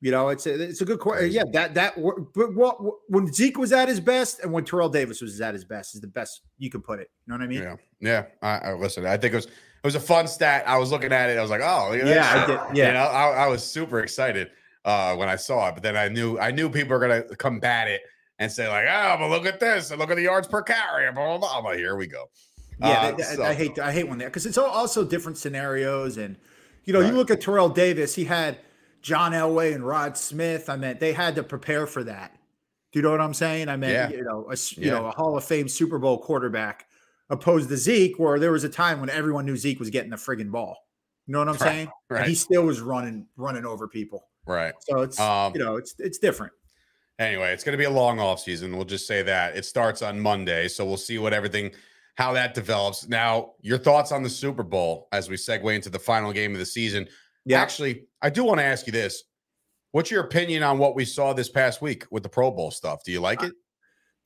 [0.00, 1.30] You know, it's a, it's a good question.
[1.30, 1.94] Yeah, that that
[2.34, 5.64] but what when Zeke was at his best and when Terrell Davis was at his
[5.64, 7.10] best is the best you can put it.
[7.26, 7.62] You know what I mean?
[7.62, 8.24] Yeah, yeah.
[8.42, 9.06] I, I listen.
[9.06, 9.46] I think it was
[9.82, 10.64] it was a fun stat.
[10.66, 11.38] I was looking at it.
[11.38, 12.46] I was like, oh, Yeah, that I shit.
[12.68, 12.86] did- yeah.
[12.88, 14.50] You know, I, I was super excited
[14.84, 15.74] uh, when I saw it.
[15.74, 18.02] But then I knew I knew people were gonna combat it
[18.38, 21.10] and say like, oh, but look at this and look at the yards per carry.
[21.12, 21.58] Blah, blah, blah.
[21.58, 22.24] I'm like, here we go.
[22.80, 25.38] Yeah, Uh, that- so- I hate I hate when that because it's all- also different
[25.38, 26.36] scenarios and
[26.84, 27.10] you know Right.
[27.10, 28.58] you look at Terrell Davis, he had
[29.02, 30.68] John Elway and Rod Smith.
[30.68, 32.32] I meant they had to prepare for that.
[32.92, 33.68] Do you know what I'm saying?
[33.68, 34.08] I mean, Yeah.
[34.08, 34.98] you know a you Yeah.
[34.98, 36.86] know a Hall of Fame Super Bowl quarterback
[37.30, 40.16] opposed to Zeke, where there was a time when everyone knew Zeke was getting the
[40.16, 40.76] friggin' ball.
[41.26, 41.90] You know what I'm Right, saying?
[42.10, 44.24] And he still was running running over people.
[44.46, 44.72] Right.
[44.80, 46.52] So it's Um, you know it's it's different.
[47.18, 48.74] Anyway, it's going to be a long off season.
[48.76, 51.72] We'll just say that it starts on Monday, so we'll see what everything
[52.16, 53.08] how that develops.
[53.08, 56.58] Now, your thoughts on the Super Bowl as we segue into the final game of
[56.58, 57.08] the season.
[57.44, 57.60] Yeah.
[57.60, 59.24] Actually, I do want to ask you this.
[59.92, 63.04] What's your opinion on what we saw this past week with the Pro Bowl stuff?
[63.04, 63.52] Do you like it?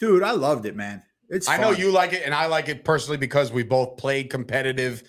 [0.01, 1.03] Dude, I loved it, man.
[1.33, 4.31] It's I know you like it, and I like it personally because we both played
[4.31, 5.03] competitive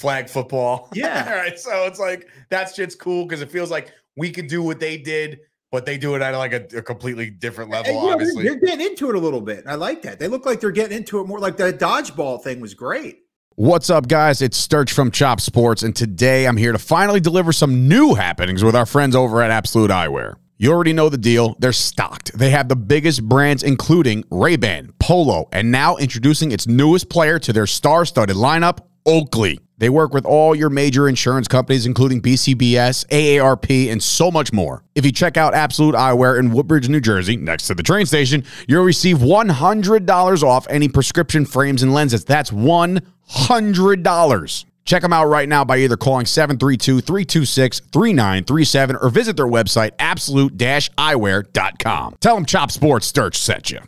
[0.00, 0.88] flag football.
[0.94, 1.26] Yeah.
[1.28, 1.58] All right.
[1.58, 4.96] So it's like that shit's cool because it feels like we could do what they
[4.96, 8.04] did, but they do it at like a, a completely different And, level, you know,
[8.06, 8.42] they're- obviously.
[8.44, 9.64] they're getting into it a little bit.
[9.66, 10.18] I like that.
[10.18, 11.38] They look like they're getting into it more.
[11.38, 13.18] Like the dodgeball thing was great.
[13.58, 14.42] What's up, guys?
[14.42, 18.62] It's Sturch from Chop Sports, and today I'm here to finally deliver some new happenings
[18.64, 20.34] with our friends over at Absolute Eyewear.
[20.58, 21.54] You already know the deal.
[21.58, 22.32] They're stocked.
[22.32, 27.52] They have the biggest brands, including Ray-Ban, Polo, and now introducing its newest player to
[27.52, 29.60] their star-studded lineup, Oakley.
[29.76, 34.82] They work with all your major insurance companies, including BCBS, AARP, and so much more.
[34.94, 38.42] If you check out Absolute Eyewear in Woodbridge, New Jersey, next to the train station,
[38.66, 42.24] you'll receive $100 off any prescription frames and lenses.
[42.24, 44.64] That's $100.
[44.86, 49.90] Check them out right now by either calling 732 326 3937 or visit their website,
[49.98, 52.16] absolute eyewear.com.
[52.20, 53.80] Tell them Chop Sports Sturch sent you.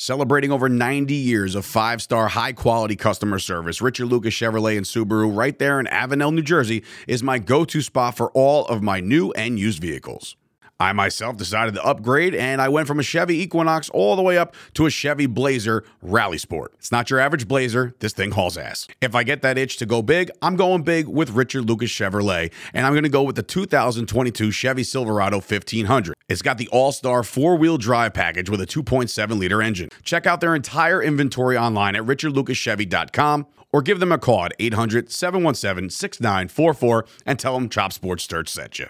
[0.00, 4.86] Celebrating over 90 years of five star, high quality customer service, Richard Lucas Chevrolet and
[4.86, 8.80] Subaru, right there in Avenel, New Jersey, is my go to spot for all of
[8.80, 10.36] my new and used vehicles.
[10.80, 14.38] I myself decided to upgrade and I went from a Chevy Equinox all the way
[14.38, 16.72] up to a Chevy Blazer Rally Sport.
[16.78, 18.86] It's not your average Blazer, this thing hauls ass.
[19.00, 22.52] If I get that itch to go big, I'm going big with Richard Lucas Chevrolet
[22.72, 26.14] and I'm going to go with the 2022 Chevy Silverado 1500.
[26.28, 29.88] It's got the all star four wheel drive package with a 2.7 liter engine.
[30.02, 35.10] Check out their entire inventory online at richardlucaschevy.com or give them a call at 800
[35.10, 38.86] 717 6944 and tell them Chop Sports Sturch sent you.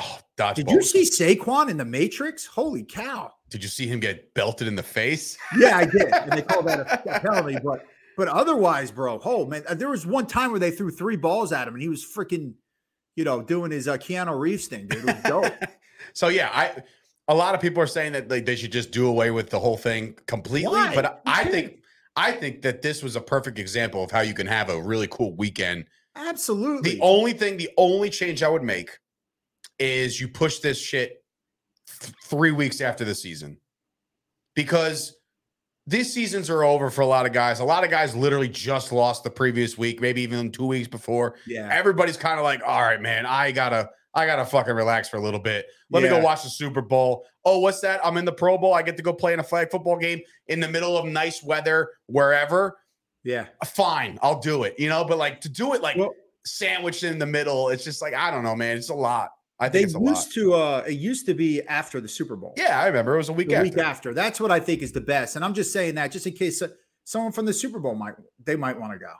[0.00, 2.44] oh, Did you see Saquon in the Matrix?
[2.44, 3.32] Holy cow!
[3.48, 5.38] Did you see him get belted in the face?
[5.56, 7.56] Yeah, I did, and they call that a, penalty.
[7.62, 11.52] But but otherwise, bro, oh man, there was one time where they threw three balls
[11.52, 12.54] at him, and he was freaking,
[13.14, 15.08] you know, doing his uh, Keanu Reeves thing, dude.
[15.08, 15.52] It was dope.
[16.12, 16.82] So yeah, I
[17.26, 19.58] a lot of people are saying that like, they should just do away with the
[19.58, 20.94] whole thing completely, Why?
[20.94, 21.82] but I think
[22.14, 25.08] I think that this was a perfect example of how you can have a really
[25.08, 25.86] cool weekend.
[26.14, 26.92] Absolutely.
[26.92, 28.98] The only thing, the only change I would make
[29.78, 31.22] is you push this shit
[32.00, 33.58] th- three weeks after the season
[34.54, 35.16] because
[35.86, 37.60] these seasons are over for a lot of guys.
[37.60, 41.36] A lot of guys literally just lost the previous week, maybe even two weeks before.
[41.46, 41.68] Yeah.
[41.72, 45.20] Everybody's kind of like, all right, man, I gotta, I gotta fucking relax for a
[45.20, 45.66] little bit.
[45.90, 47.24] Let me go watch the Super Bowl.
[47.44, 48.00] Oh, what's that?
[48.04, 48.74] I'm in the Pro Bowl.
[48.74, 51.40] I get to go play in a flag football game in the middle of nice
[51.42, 52.76] weather, wherever.
[53.22, 53.46] Yeah.
[53.64, 54.74] Fine, I'll do it.
[54.78, 58.02] You know, but like to do it like Well- sandwiched in the middle, it's just
[58.02, 58.76] like I don't know, man.
[58.76, 59.30] It's a lot.
[59.58, 60.10] I They think lot.
[60.10, 62.54] used to uh it used to be after the Super Bowl.
[62.56, 63.64] Yeah, I remember it was a week the after.
[63.64, 64.14] week after.
[64.14, 65.36] That's what I think is the best.
[65.36, 66.68] And I'm just saying that just in case uh,
[67.04, 68.14] someone from the Super Bowl might
[68.44, 69.12] they might want to go.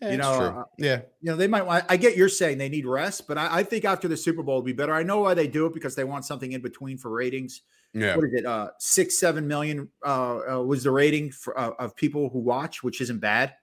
[0.00, 0.46] Yeah, you know, true.
[0.48, 3.38] uh, yeah, You know, they might want I get you're saying they need rest, but
[3.38, 4.92] I, I think after the Super Bowl would be better.
[4.92, 7.62] I know why they do it because they want something in between for ratings.
[7.94, 8.16] yeah.
[8.16, 8.44] What is it?
[8.44, 12.82] Uh six, seven million uh, uh was the rating for uh, of people who watch,
[12.82, 13.54] which isn't bad.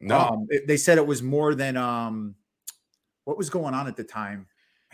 [0.00, 2.36] No, Um, it- they said it was more than um,
[3.24, 4.46] what was going on at the time.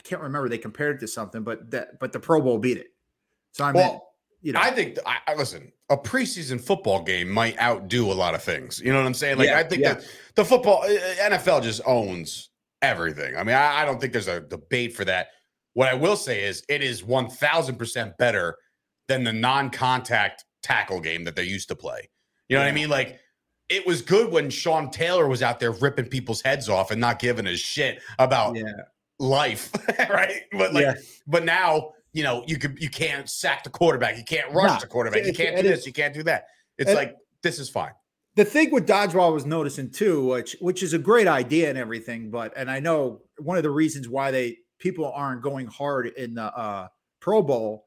[0.08, 0.48] Can't remember.
[0.48, 2.86] They compared it to something, but that but the Pro Bowl beat it.
[3.52, 4.08] So I mean, well,
[4.40, 5.70] you know, I think I, I listen.
[5.90, 8.80] A preseason football game might outdo a lot of things.
[8.80, 9.36] You know what I'm saying?
[9.36, 9.94] Like Yeah, I think yeah.
[9.94, 12.48] that the football uh, NFL just owns
[12.80, 13.36] everything.
[13.36, 15.28] I mean, I, I don't think there's a debate for that.
[15.74, 18.56] What I will say is, it is one thousand percent better
[19.08, 22.08] than the non-contact tackle game that they used to play.
[22.48, 22.88] You know what I mean?
[22.88, 23.20] Like.
[23.70, 27.18] It was good when Sean Taylor was out there ripping people's heads off and not
[27.18, 28.62] giving a shit about yeah,
[29.18, 29.70] life,
[30.10, 30.42] right?
[30.52, 30.94] But like, Yeah.
[31.26, 34.78] but now you know you could you can't sack the quarterback, you can't rush Nah,
[34.78, 36.46] the quarterback, you can't do this, you can't do that.
[36.78, 37.92] It's like this is fine.
[38.36, 42.30] the thing with dodgeball was noticing too, which which is a great idea and everything,
[42.30, 46.34] but and I know one of the reasons why they people aren't going hard in
[46.34, 46.88] the uh
[47.20, 47.84] Pro Bowl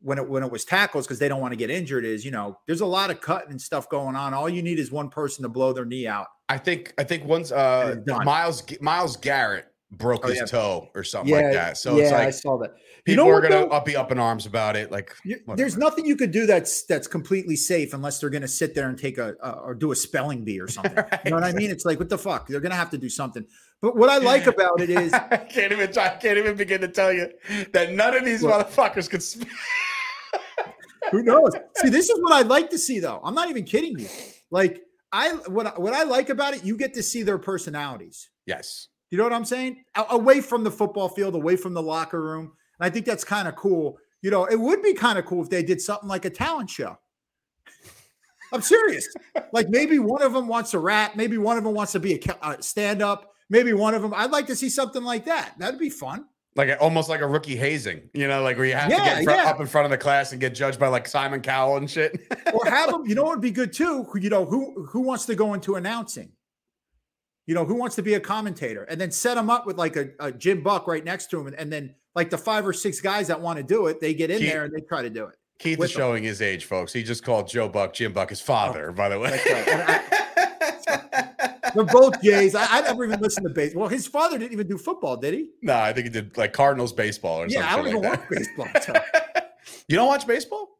[0.00, 2.30] when it when it was tackles because they don't want to get injured is you
[2.30, 4.32] know there's a lot of cutting and stuff going on.
[4.34, 6.26] All you need is one person to blow their knee out.
[6.48, 7.96] I think I think once uh.
[8.06, 10.44] Miles Myles Garrett broke Oh, his yeah.
[10.46, 11.76] toe or something like that.
[11.76, 12.74] So yeah, it's I saw that.
[13.04, 13.68] people You know are gonna though?
[13.68, 14.90] up be up in arms about it.
[14.90, 18.48] Like You- there's nothing you could do that's that's completely safe unless they're going to
[18.48, 20.96] sit there and take a, a or do a spelling bee or something.
[21.24, 21.70] You know what I mean?
[21.70, 22.48] It's like what the fuck?
[22.48, 23.44] They're going to have to do something.
[23.82, 26.88] But what I like about it is I can't even I can't even begin to
[26.88, 27.30] tell you
[27.72, 29.44] that none of these motherfuckers could sp-
[31.10, 31.52] who knows?
[31.76, 33.20] See, this is what I'd like to see though.
[33.22, 34.08] I'm not even kidding you.
[34.50, 34.80] Like
[35.12, 38.30] I what what I like about it, you get to see their personalities.
[38.46, 38.88] Yes.
[39.12, 39.84] You know what I'm saying?
[40.10, 42.44] Away from the football field, away from the locker room.
[42.80, 43.98] And I think that's kind of cool.
[44.22, 46.70] You know, it would be kind of cool if they did something like a talent
[46.70, 46.96] show.
[48.52, 49.06] I'm serious.
[49.52, 52.14] like maybe one of them wants to rap, maybe one of them wants to be
[52.14, 54.12] a uh, stand up, maybe one of them.
[54.14, 55.54] I'd like to see something like that.
[55.58, 56.24] That'd be fun.
[56.54, 59.18] Like almost like a rookie hazing, you know, like where you have to Yeah, get
[59.18, 59.50] in front, yeah.
[59.50, 62.30] up in front of the class and get judged by like Simon Cowell and shit.
[62.52, 63.06] Or have them.
[63.06, 64.04] You know what would be good too?
[64.04, 66.32] Who- You know who who wants to go into announcing?
[67.52, 69.96] You know who wants to be a commentator, and then set them up with like
[69.96, 72.72] a, a Jim Buck right next to him, and, and then like the five or
[72.72, 75.02] six guys that want to do it, they get in Keith- there and they try
[75.02, 75.34] to do it.
[75.58, 76.00] Keith is them.
[76.00, 76.94] showing his age, folks.
[76.94, 79.38] He just called Joe Buck Jim Buck his father, oh, by the way.
[79.50, 80.00] Right.
[81.74, 82.54] They're both gays.
[82.54, 83.82] I, I never even listened to baseball.
[83.82, 85.50] Well, his father didn't even do football, did he?
[85.60, 87.60] no, I think he did like Cardinals baseball or something.
[87.60, 88.68] Yeah, I don't something even like watch baseball.
[88.80, 89.42] so-
[89.88, 90.70] you don't watch baseball?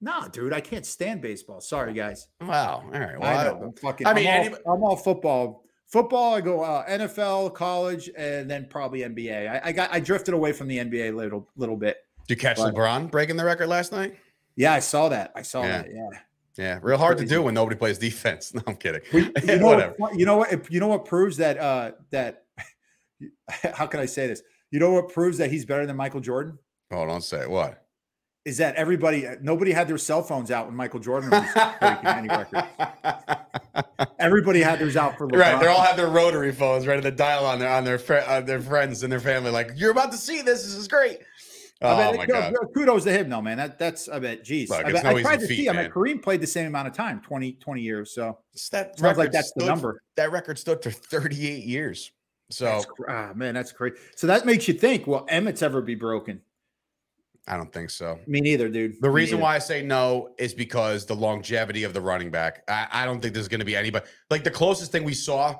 [0.00, 1.60] Nah, dude, I can't stand baseball.
[1.60, 2.28] Sorry, guys.
[2.40, 2.84] Wow.
[2.86, 3.20] All right.
[3.20, 3.62] Well, I I know.
[3.64, 4.06] I'm fucking.
[4.06, 5.65] I I mean, I'm, all, I'm all football.
[5.86, 9.48] Football, I go uh, NFL, college, and then probably NBA.
[9.48, 11.98] I, I got I drifted away from the NBA a little little bit.
[12.26, 12.74] did you catch Right.
[12.74, 14.16] LeBron breaking the record last night?
[14.56, 15.32] Yeah, I saw that.
[15.36, 15.82] I saw Yeah.
[15.82, 15.88] that.
[15.92, 16.08] Yeah.
[16.58, 18.52] Yeah, real hard to do when nobody plays defense.
[18.54, 19.02] No, I'm kidding.
[19.12, 19.94] You know, Whatever.
[19.98, 20.72] what, you know what?
[20.72, 21.58] You know what proves that?
[21.58, 22.44] Uh, that
[23.74, 24.42] how can I say this?
[24.70, 26.58] You know what proves that he's better than Michael Jordan?
[26.92, 27.85] Hold on, say what?
[28.46, 29.26] Is that everybody?
[29.42, 31.44] Nobody had their cell phones out when Michael Jordan was
[31.80, 32.62] breaking any record.
[34.20, 35.38] Everybody had theirs out for LeBron.
[35.40, 38.22] Right, they all had their rotary phones ready to dial on their on their fri-
[38.24, 39.50] uh, their friends and their family.
[39.50, 40.62] Like, you're about to see this.
[40.62, 41.18] This is great.
[41.82, 42.68] I Oh bet, my you know, god!
[42.72, 43.56] kudos to him, though, man.
[43.56, 44.44] That that's I bet.
[44.44, 45.68] Geez, Look, I, bet, no I tried to feat, see.
[45.68, 45.90] I mean.
[45.90, 48.14] Kareem played the same amount of time 20, 20 years.
[48.14, 50.02] So It's that sounds like that's the number.
[50.14, 52.12] That record stood for 38 years.
[52.50, 53.94] So That's ah, man, that's great.
[54.14, 55.08] So that makes you think.
[55.08, 56.40] Will Emmitt's ever be broken?
[57.48, 58.18] I don't think so.
[58.26, 58.94] Me neither, dude.
[59.00, 59.42] The Me reason neither.
[59.44, 62.62] why I say no is because the longevity of the running back.
[62.68, 65.56] I, I don't think there's going to be anybody like the closest thing we saw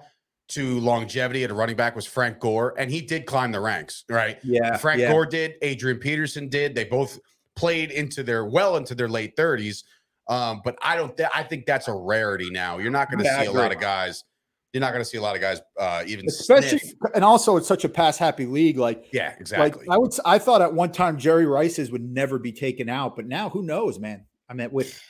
[0.49, 4.05] to longevity at a running back was Frank Gore, and he did climb the ranks,
[4.09, 4.39] right?
[4.43, 5.11] Yeah, Frank yeah.
[5.11, 6.75] Gore did, Adrian Peterson did.
[6.75, 7.19] They both
[7.55, 9.85] played into their well into their late 30s.
[10.29, 12.79] Um, but I don't th- I think that's a rarity now.
[12.79, 14.25] You're not going to Yeah, see a lot of guys.
[14.73, 16.95] You're not going to see a lot of guys uh even especially sniff.
[17.15, 18.77] and also it's such a pass happy league.
[18.77, 19.87] Like, Yeah, exactly.
[19.87, 23.17] like I would, I thought at one time Jerry Rice's would never be taken out,
[23.17, 24.25] but now who knows, man?
[24.49, 25.01] I mean, with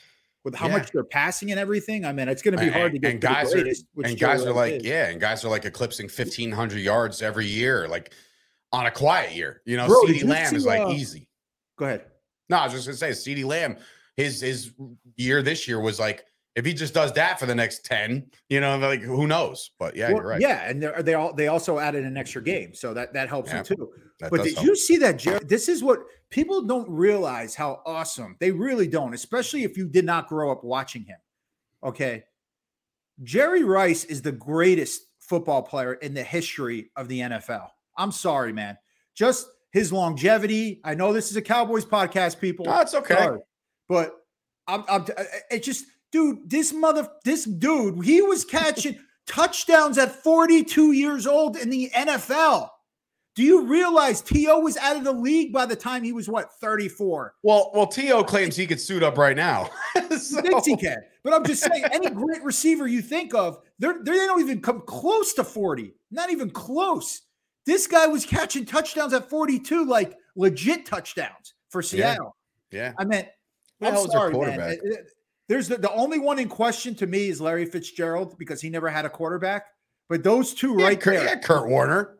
[0.45, 0.77] with how Yeah.
[0.77, 3.21] much they're passing and everything, I mean, it's going to be hard to get and
[3.21, 4.83] to the guys are greatest, which and guys are like is.
[4.85, 8.13] yeah and guys are like eclipsing 1500 yards every year like
[8.71, 11.27] on a quiet year you know CeeDee Lamb is like uh, easy
[11.77, 12.05] Go ahead.
[12.49, 13.77] no I was just gonna say CeeDee Lamb
[14.15, 14.71] his his
[15.17, 16.25] year this year was like
[16.57, 19.71] if he just does that for the next 10, you know, like who knows?
[19.77, 20.41] But yeah, Well, you're right.
[20.41, 23.51] Yeah, and they're- they all they also added an extra game, so that that helps
[23.51, 23.93] Yeah, them too.
[24.19, 24.65] But did help.
[24.65, 25.39] you see that, Jerry?
[25.45, 25.99] This is what
[26.31, 30.63] people don't realize how awesome they really don't, especially if you did not grow up
[30.63, 31.19] watching him.
[31.83, 32.23] Okay.
[33.23, 37.69] Jerry Rice is the greatest football player in the history of the NFL.
[37.97, 38.77] I'm sorry, man.
[39.15, 40.81] Just his longevity.
[40.83, 42.65] I know this is a Cowboys podcast, people.
[42.65, 43.15] No, okay.
[43.15, 43.39] Sorry.
[43.87, 44.13] But
[44.67, 50.23] I'm, I'm uh, it just, dude, this mother, this dude, he was catching touchdowns at
[50.23, 52.69] 42 years old in the NFL.
[53.35, 54.61] Do you realize T.O.
[54.61, 57.35] was out of the league by the time he was what 34?
[57.43, 58.23] Well, well, T.O.
[58.23, 59.69] claims he could suit up right now.
[60.17, 60.97] So- Thinks he can.
[61.23, 64.81] But I'm just saying, any great receiver you think of, they're, they don't even come
[64.87, 65.93] close to 40.
[66.09, 67.21] Not even close.
[67.67, 72.35] This guy was catching touchdowns at 42, like legit touchdowns for Seattle.
[72.71, 72.93] yeah.
[72.97, 73.27] I meant,
[73.81, 74.35] the I'm hell is their sorry, man.
[74.39, 74.77] quarterback?
[75.49, 78.89] There's the, the only one in question to me is Larry Fitzgerald because he never
[78.89, 79.65] had a quarterback.
[80.09, 82.17] But those two Yeah, right Kurt, there, yeah, Kurt Warner.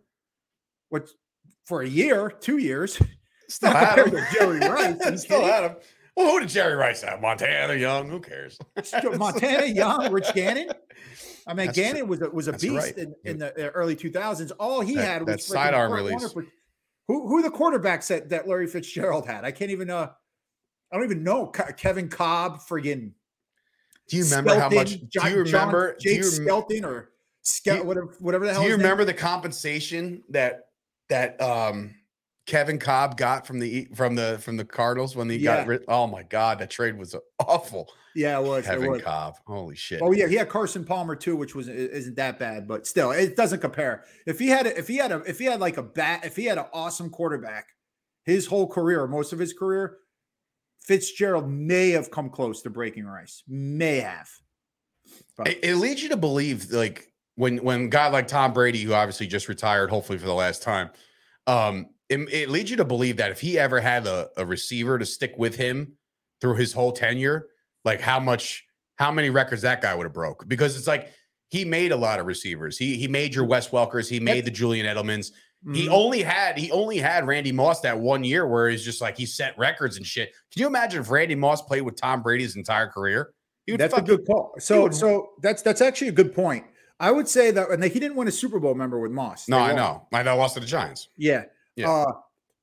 [0.89, 1.09] what
[1.65, 2.99] for a year, two years,
[3.49, 4.17] Still had him.
[4.33, 5.21] Jerry Rice.
[5.23, 5.77] Still had him.
[6.17, 7.21] Well, who did Jerry Rice have?
[7.21, 8.09] Montana, Young.
[8.09, 8.57] Who cares?
[9.17, 10.69] Montana Young, Rich Gannon.
[11.45, 12.97] I mean, That's Gannon was a, was a beast right.
[12.97, 14.51] in, in the uh, early 2000s.
[14.59, 16.33] All he That- had was freaking sidearm release.
[16.33, 16.45] For-
[17.07, 19.45] Who who are the quarterbacks that, that Larry Fitzgerald had?
[19.45, 20.09] I can't even uh
[20.91, 21.47] I don't even know.
[21.47, 23.11] Kevin Kolb, friggin'
[24.07, 24.89] Do you remember how much?
[24.89, 25.95] Skelton, do John- you John- remember?
[25.99, 27.09] do Jake you, Skelton or
[27.45, 28.61] Skel, whatever whatever the hell?
[28.61, 30.65] do you his name remember the compensation that
[31.09, 31.95] that um
[32.45, 35.57] Kevin Kolb got from the from the from the Cardinals when he Yeah.
[35.57, 35.83] got rid?
[35.87, 37.89] Oh my God, that trade was awful.
[38.15, 38.65] Yeah, it was.
[38.65, 39.01] it Kevin was.
[39.03, 40.01] Kolb, holy shit!
[40.01, 43.35] Oh yeah, he had Carson Palmer too, which was isn't that bad, but still, it
[43.35, 44.05] doesn't compare.
[44.25, 46.35] If he had a, if he had a if he had like a bat, if
[46.35, 47.67] he had an awesome quarterback,
[48.23, 49.97] his whole career, most of his career,
[50.87, 54.29] Fitzgerald may have come close to breaking Rice, may have.
[55.35, 58.81] But It, it leads you to believe, like when when a guy like Tom Brady,
[58.81, 60.89] who obviously just retired, hopefully for the last time,
[61.45, 64.97] um, it, it leads you to believe that if he ever had a, a receiver
[64.97, 65.93] to stick with him
[66.39, 67.47] through his whole tenure,
[67.83, 70.47] like how much, how many records that guy would have broke?
[70.47, 71.11] Because it's like
[71.49, 72.77] he made a lot of receivers.
[72.77, 74.09] He he made your Wes Welkers.
[74.09, 75.31] He made the Julian Edelmans.
[75.73, 75.91] He Mhm.
[75.91, 79.25] only had he only had Randy Moss that one year where he's just like he
[79.25, 80.31] set records and shit.
[80.53, 83.31] Can you imagine if Randy Moss played with Tom Brady's entire career?
[83.65, 84.53] He would that's a good call.
[84.59, 86.65] So would- so that's that's actually a good point.
[86.99, 89.47] I would say that, and he didn't win a Super Bowl, member with Moss.
[89.49, 90.07] No, I know.
[90.13, 90.37] I know.
[90.37, 91.09] Lost to the Giants.
[91.17, 91.43] Yeah.
[91.75, 91.91] Yeah.
[91.91, 92.11] Uh,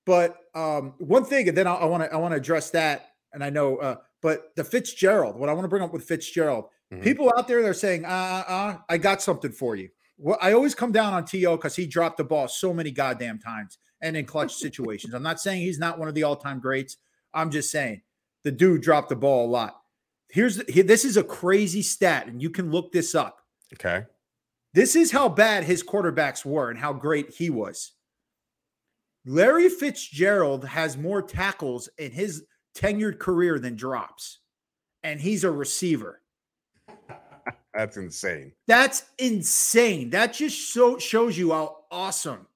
[0.06, 3.42] but um, one thing, and then I want to I want to address that, and
[3.44, 5.36] I know, uh, but the Fitzgerald.
[5.36, 7.02] What I want to bring up with Fitzgerald, Mhm.
[7.02, 9.88] people out there they're saying, uh, uh, uh, I got something for you.
[10.16, 11.56] Well, I always come down on T.O.
[11.56, 15.14] because he dropped the ball so many goddamn times and in clutch situations.
[15.14, 16.98] I'm not saying he's not one of the all time greats.
[17.32, 18.02] I'm just saying
[18.44, 19.80] the dude dropped the ball a lot.
[20.28, 23.40] Here's the, here, this is a crazy stat, and you can look this up.
[23.72, 24.04] Okay.
[24.72, 27.92] This is how bad his quarterbacks were and how great he was.
[29.24, 32.44] Larry Fitzgerald has more tackles in his
[32.76, 34.40] tenured career than drops,
[35.02, 36.20] and he's a receiver.
[37.74, 38.52] That's insane.
[38.66, 40.10] That's insane.
[40.10, 42.46] That just so shows you how awesome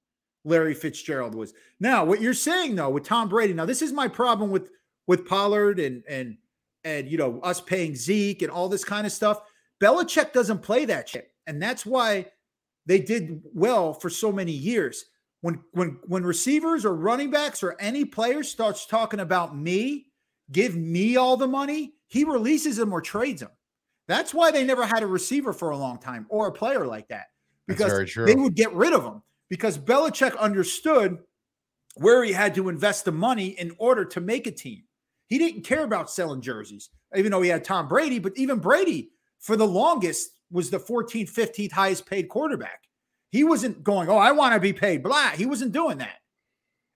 [0.44, 1.54] Larry Fitzgerald was.
[1.80, 4.70] Now, what you're saying though with Tom Brady, now this is my problem with
[5.06, 6.36] with Pollard and and
[6.84, 9.40] and you know us paying Zeke and all this kind of stuff.
[9.82, 12.26] Belichick doesn't play that shit, and that's why
[12.86, 15.04] they did well for so many years.
[15.40, 20.06] When when when receivers or running backs or any player starts talking about me,
[20.52, 23.50] give me all the money, he releases them or trades them.
[24.08, 27.08] That's why they never had a receiver for a long time or a player like
[27.08, 27.26] that
[27.66, 31.18] because they would get rid of him because Belichick understood
[31.96, 34.84] where he had to invest the money in order to make a team.
[35.26, 39.10] He didn't care about selling jerseys, even though he had Tom Brady, but even Brady,
[39.40, 42.84] for the longest, was the 14th, 15th highest paid quarterback.
[43.30, 45.02] He wasn't going, Oh, I want to be paid.
[45.02, 45.30] Blah.
[45.30, 46.16] He wasn't doing that.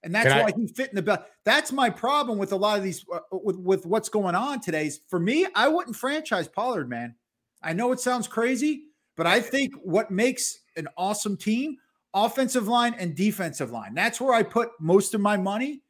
[0.02, 1.20] And that's I- why he fit in the belt.
[1.44, 4.86] That's my problem with a lot of these, uh, with, with what's going on today.
[4.86, 7.14] Is for me, I wouldn't franchise Pollard, man.
[7.62, 8.84] I know it sounds crazy,
[9.16, 11.76] but I think what makes an awesome team,
[12.14, 13.94] offensive line and defensive line.
[13.94, 15.82] That's where I put most of my money.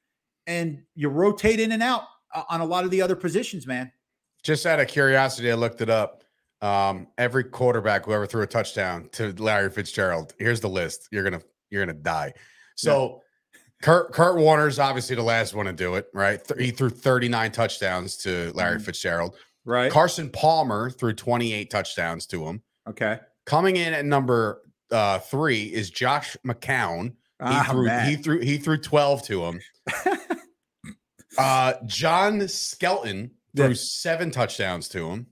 [0.47, 2.03] And you rotate in and out
[2.35, 3.93] uh, on a lot of the other positions, man.
[4.43, 6.25] Just out of curiosity, I looked it up.
[6.61, 10.35] Um, every quarterback who ever threw a touchdown to Larry Fitzgerald.
[10.39, 11.09] Here's the list.
[11.11, 12.35] You're gonna you're gonna die.
[12.77, 13.22] So
[13.83, 16.41] Kurt Kurt Warner's obviously the last one to do it, right?
[16.59, 18.85] He threw 39 touchdowns to Larry Mhm.
[18.85, 19.37] Fitzgerald.
[19.65, 19.93] Right.
[19.93, 22.63] Carson Palmer threw 28 touchdowns to him.
[22.89, 23.19] Okay.
[23.45, 27.09] Coming in at number uh, three is Josh McCown.
[27.11, 28.09] He Ah, threw man.
[28.09, 29.61] he threw he threw 12 to him.
[31.39, 33.75] uh John Skelton threw Yeah.
[33.75, 35.27] seven touchdowns to him.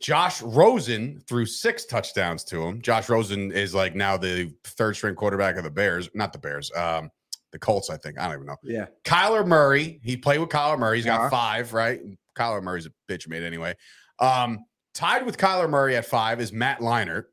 [0.00, 2.80] Josh Rosen threw six touchdowns to him.
[2.80, 6.72] Josh Rosen is like now the third string quarterback of the Bears, not the Bears,
[6.74, 7.10] um,
[7.52, 8.18] the Colts, I think.
[8.18, 8.56] I don't even know.
[8.62, 8.86] Yeah.
[9.04, 10.98] Kyler Murray, he played with Kyler Murray.
[10.98, 11.30] He's got Yeah.
[11.30, 12.00] five, right?
[12.36, 13.74] Kyler Murray's a bitch made anyway.
[14.18, 17.24] Um, tied with Kyler Murray at five is Matt Leinart.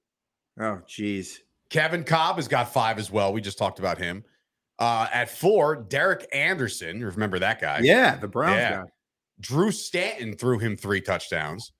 [0.59, 1.39] Oh, geez.
[1.69, 3.31] Kevin Kolb has got five as well.
[3.33, 4.23] We just talked about him.
[4.79, 6.99] Uh, at four, Derek Anderson.
[6.99, 7.79] You remember that guy?
[7.83, 8.83] Yeah, the Browns Yeah.
[9.39, 11.71] Drew Stanton threw him three touchdowns.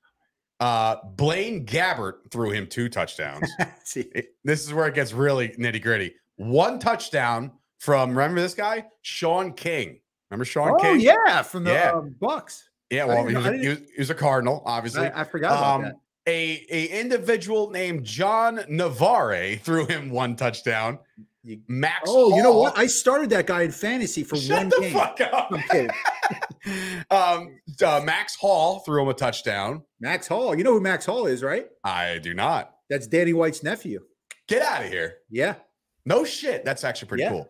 [0.60, 3.50] Uh, Blaine Gabbert threw him two touchdowns.
[4.44, 6.14] This is where it gets really nitty gritty.
[6.36, 10.00] One touchdown from remember this guy, Shaun King.
[10.30, 11.00] Remember Shaun oh King?
[11.00, 11.92] yeah, from the Yeah.
[11.94, 12.70] um, Bucks.
[12.90, 13.06] yeah.
[13.06, 15.08] Well, he was, a, he, was, he was a Cardinal, obviously.
[15.08, 15.96] I, I forgot about Um, that.
[16.28, 21.00] a a individual named John Navarre threw him one touchdown.
[21.70, 22.02] Max.
[22.08, 22.78] Oh, you know what?
[22.78, 24.94] I started that guy in fantasy for Shut one the game.
[24.94, 25.52] fuck up.
[27.10, 29.84] Um, uh, Max Hall threw him a touchdown.
[30.02, 30.54] Max Hall.
[30.54, 31.68] You know who Max Hall is, right?
[31.84, 32.74] I do not.
[32.90, 34.02] That's Danny White's nephew.
[34.50, 35.20] Get out of here.
[35.30, 35.56] Yeah.
[36.06, 36.66] No shit.
[36.66, 37.30] That's actually pretty Yeah.
[37.30, 37.50] cool.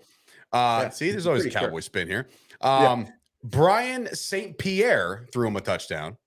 [0.54, 1.68] Uh, Yeah, see, there's always a pretty sure.
[1.70, 2.28] cowboy spin here.
[2.62, 2.92] Yeah.
[2.92, 3.08] Um,
[3.44, 4.58] Brian St.
[4.58, 6.18] Pierre threw him a touchdown.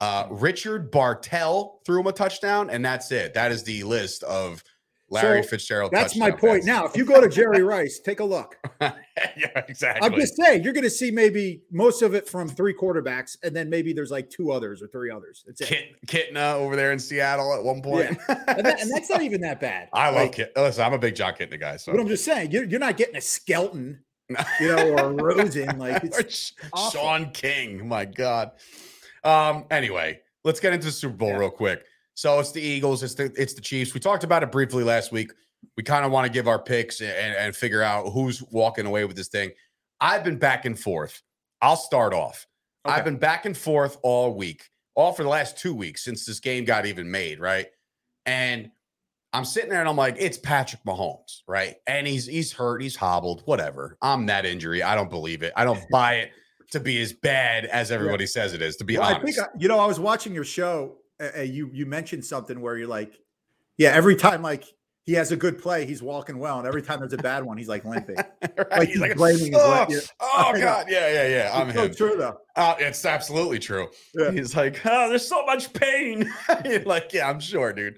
[0.00, 3.34] Uh, Richard Bartel threw him a touchdown, and that's it.
[3.34, 4.62] That is the list of
[5.10, 5.90] Larry So, Fitzgerald.
[5.92, 6.64] That's my point.
[6.64, 6.66] passes.
[6.66, 8.56] Now, if you go to Jerry Rice, take a look.
[8.80, 8.96] yeah,
[9.68, 10.06] exactly.
[10.06, 13.56] I'm just saying, you're going to see maybe most of it from three quarterbacks, and
[13.56, 15.44] then maybe there's like two others or three others.
[15.46, 15.96] That's it.
[16.06, 18.08] Kit, Kitna over there in Seattle at one point.
[18.28, 19.88] And, that- and that's not even that bad.
[19.94, 20.52] I love Like, Kit.
[20.56, 21.76] Listen, I'm a big Jon Kitna guy.
[21.78, 24.00] So But I'm just saying, you're, you're not getting a skeleton,
[24.60, 25.78] you know, or a Rosen.
[25.78, 26.52] Like, it's,
[26.92, 27.88] Shaun King.
[27.88, 28.50] My God.
[29.24, 31.38] Um, anyway, let's get into the Super Bowl Yeah.
[31.38, 31.82] real quick.
[32.18, 33.94] So it's the Eagles, it's the it's the Chiefs.
[33.94, 35.30] We talked about it briefly last week.
[35.76, 39.04] We kind of want to give our picks and, and figure out who's walking away
[39.04, 39.52] with this thing.
[40.00, 41.22] I've been back and forth.
[41.62, 42.44] I'll start off.
[42.84, 42.96] Okay.
[42.96, 44.64] I've been back and forth all week,
[44.96, 47.68] all for the last two weeks since this game got even made, right?
[48.26, 48.72] And
[49.32, 51.76] I'm sitting there and I'm like, it's Patrick Mahomes, right?
[51.86, 53.96] And he's he's hurt, he's hobbled, whatever.
[54.02, 54.82] I'm that injury.
[54.82, 55.52] I don't believe it.
[55.54, 56.30] I don't buy it
[56.72, 58.74] to be as bad as everybody says it is.
[58.78, 60.97] To be Well, I honest, think, I- you know, I was watching your show.
[61.20, 63.12] Uh, you you mentioned something where you're like,
[63.76, 64.64] yeah, every time like
[65.04, 67.56] he has a good play, he's walking well, and every time there's a bad one,
[67.58, 68.16] he's like limping.
[68.70, 68.94] Right?
[68.96, 69.86] like he's blaming oh.
[69.88, 69.98] Yeah.
[70.20, 71.50] oh, God, yeah, yeah, yeah.
[71.54, 71.94] I'm It's so him.
[71.94, 72.38] true though.
[72.56, 73.88] Uh, it's absolutely true.
[74.14, 74.30] Yeah.
[74.32, 76.30] He's like, oh, there's so much pain.
[76.84, 77.96] Like, yeah, I'm sure, dude.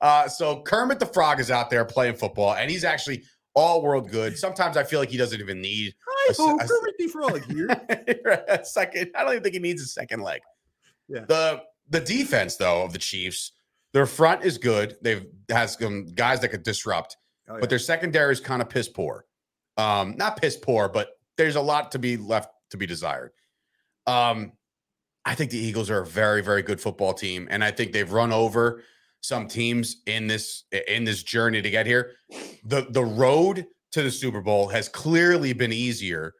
[0.00, 3.22] Uh, so Kermit the Frog is out there playing football, and he's actually
[3.54, 4.36] all world good.
[4.38, 7.68] Sometimes I feel like he doesn't even need Hi, s- boo, Kermit the Frog here.
[8.48, 9.10] a second.
[9.14, 10.40] I don't even think he needs a second leg.
[11.08, 11.24] Yeah.
[11.26, 13.52] The the defense though of the Chiefs,
[13.92, 14.96] their front is good.
[15.02, 17.16] They've has some guys that could disrupt,
[17.48, 17.60] Oh, yeah.
[17.60, 19.24] but their secondary is kind of piss poor.
[19.76, 23.30] Um, not piss poor, but there's a lot to be left to be desired.
[24.06, 24.52] Um,
[25.24, 28.10] I think the Eagles are a very, very good football team, and I think they've
[28.10, 28.82] run over
[29.20, 32.12] some teams in this in this journey to get here.
[32.64, 36.34] the The road to the Super Bowl has clearly been easier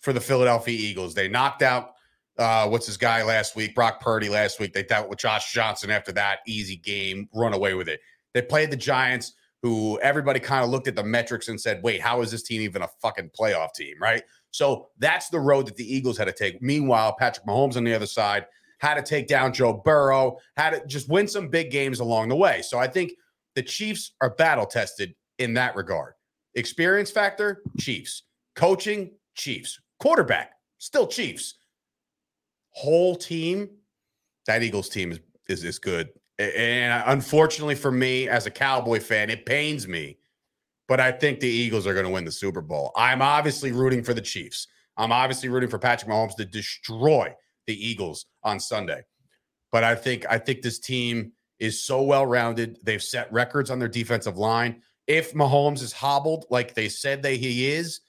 [0.00, 1.14] for the Philadelphia Eagles.
[1.14, 1.92] They knocked out
[2.38, 4.72] uh, what's his guy last week, Brock Purdy last week.
[4.72, 8.00] They dealt with Josh Johnson after that easy game, run away with it.
[8.34, 12.00] They played the Giants, who everybody kind of looked at the metrics and said, "Wait,
[12.00, 14.22] how is this team even a fucking playoff team?" Right?
[14.50, 16.60] So that's the road that the Eagles had to take.
[16.62, 18.46] Meanwhile, Patrick Mahomes on the other side
[18.78, 22.36] had to take down Joe Burrow, had to just win some big games along the
[22.36, 22.62] way.
[22.62, 23.12] So I think
[23.54, 26.14] the Chiefs are battle tested in that regard.
[26.54, 28.24] Experience factor, Chiefs.
[28.56, 29.80] Coaching, Chiefs.
[30.00, 31.54] Quarterback, still Chiefs.
[32.72, 33.68] Whole team,
[34.46, 36.10] that Eagles team is is, is good.
[36.38, 40.18] And unfortunately for me, as a Cowboy fan, it pains me,
[40.88, 42.92] but I think the Eagles are going to win the Super Bowl.
[42.96, 44.66] I'm obviously rooting for the Chiefs.
[44.96, 47.34] I'm obviously rooting for Patrick Mahomes to destroy
[47.66, 49.02] the Eagles on Sunday.
[49.70, 52.78] But I think I think this team is so well rounded.
[52.82, 54.82] They've set records on their defensive line.
[55.06, 58.00] If Mahomes is hobbled like they said that he is,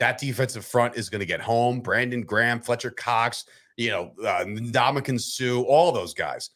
[0.00, 1.80] that defensive front is going to get home.
[1.80, 3.44] Brandon Graham, Fletcher Cox,
[3.76, 6.50] you know, uh, Ndamukong Suh, all those guys.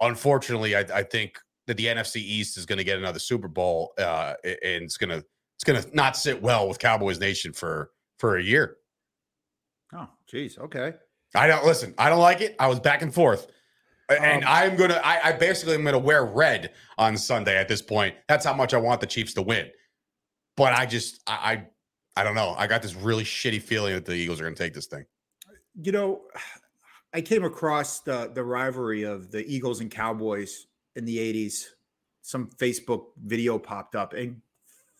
[0.00, 3.92] Unfortunately, I, I think that the NFC East is going to get another Super Bowl,
[3.98, 5.22] uh, and it's gonna
[5.56, 8.76] it's gonna not sit well with Cowboys Nation for for a year.
[9.94, 10.58] Oh, geez.
[10.58, 10.94] Okay.
[11.34, 11.94] I don't listen.
[11.98, 12.56] I don't like it.
[12.58, 13.46] I was back and forth,
[14.10, 15.00] and Um, I'm gonna.
[15.02, 18.14] I, I basically am gonna wear red on Sunday at this point.
[18.28, 19.68] That's how much I want the Chiefs to win.
[20.56, 21.66] But I just, I,
[22.16, 22.54] I, I don't know.
[22.58, 25.04] I got this really shitty feeling that the Eagles are gonna take this thing.
[25.80, 26.22] You know,
[27.14, 30.66] I came across the the rivalry of the Eagles and Cowboys
[30.96, 31.66] in the 80s.
[32.22, 34.40] Some Facebook video popped up and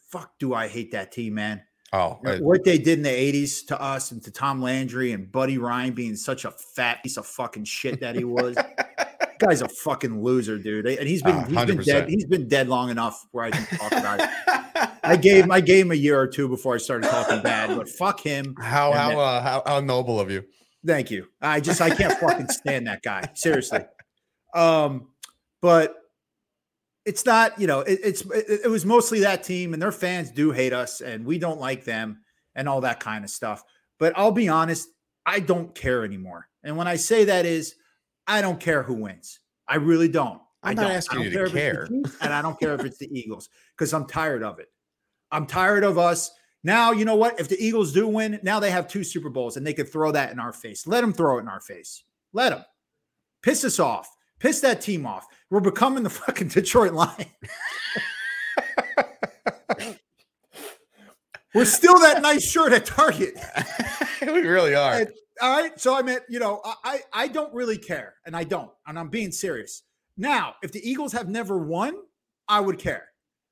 [0.08, 1.62] fuck do I hate that team, man.
[1.92, 5.30] Oh, I- what they did in the 80s to us and to Tom Landry and
[5.30, 8.56] Buddy Ryan being such a fat piece of fucking shit that he was.
[9.38, 10.86] guy's a fucking loser, dude.
[10.86, 12.08] And he's been Ah, he's been dead.
[12.08, 14.28] He's been dead long enough where I can talk about it.
[15.04, 17.88] I gave I gave him a year or two before I started talking bad, but
[17.88, 18.54] fuck him.
[18.58, 20.44] how how, uh, how how noble of you.
[20.84, 21.28] Thank you.
[21.40, 23.28] I just I can't fucking stand that guy.
[23.34, 23.80] Seriously.
[24.54, 25.08] Um,
[25.60, 25.96] but
[27.04, 30.30] it's not, you know, it, it's it, it was mostly that team, and their fans
[30.30, 32.22] do hate us, and we don't like them,
[32.54, 33.62] and all that kind of stuff.
[33.98, 34.88] But I'll be honest,
[35.24, 36.48] I don't care anymore.
[36.64, 37.74] And when I say that is,
[38.26, 39.40] I don't care who wins.
[39.68, 40.40] I really don't.
[40.62, 40.90] I I'm not don't.
[40.92, 41.88] I asking don't you to it's the care.
[42.20, 44.68] And I don't care if it's the Eagles because I'm tired of it.
[45.30, 46.30] I'm tired of us.
[46.64, 47.40] Now, you know what?
[47.40, 50.12] If the Eagles do win, now they have two Super Bowls and they could throw
[50.12, 50.86] that in our face.
[50.86, 52.04] Let them throw it in our face.
[52.32, 52.64] Let them.
[53.42, 54.08] Piss us off.
[54.38, 55.26] Piss that team off.
[55.50, 57.26] We're becoming the fucking Detroit Lion.
[61.54, 63.34] We're still that nice shirt at Target.
[64.22, 65.00] we really are.
[65.00, 65.78] And- all right.
[65.78, 68.98] So I meant, you know, I, I I don't really care, and I don't, and
[68.98, 69.82] I'm being serious.
[70.16, 71.94] Now, if the Eagles have never won,
[72.48, 73.08] I would care.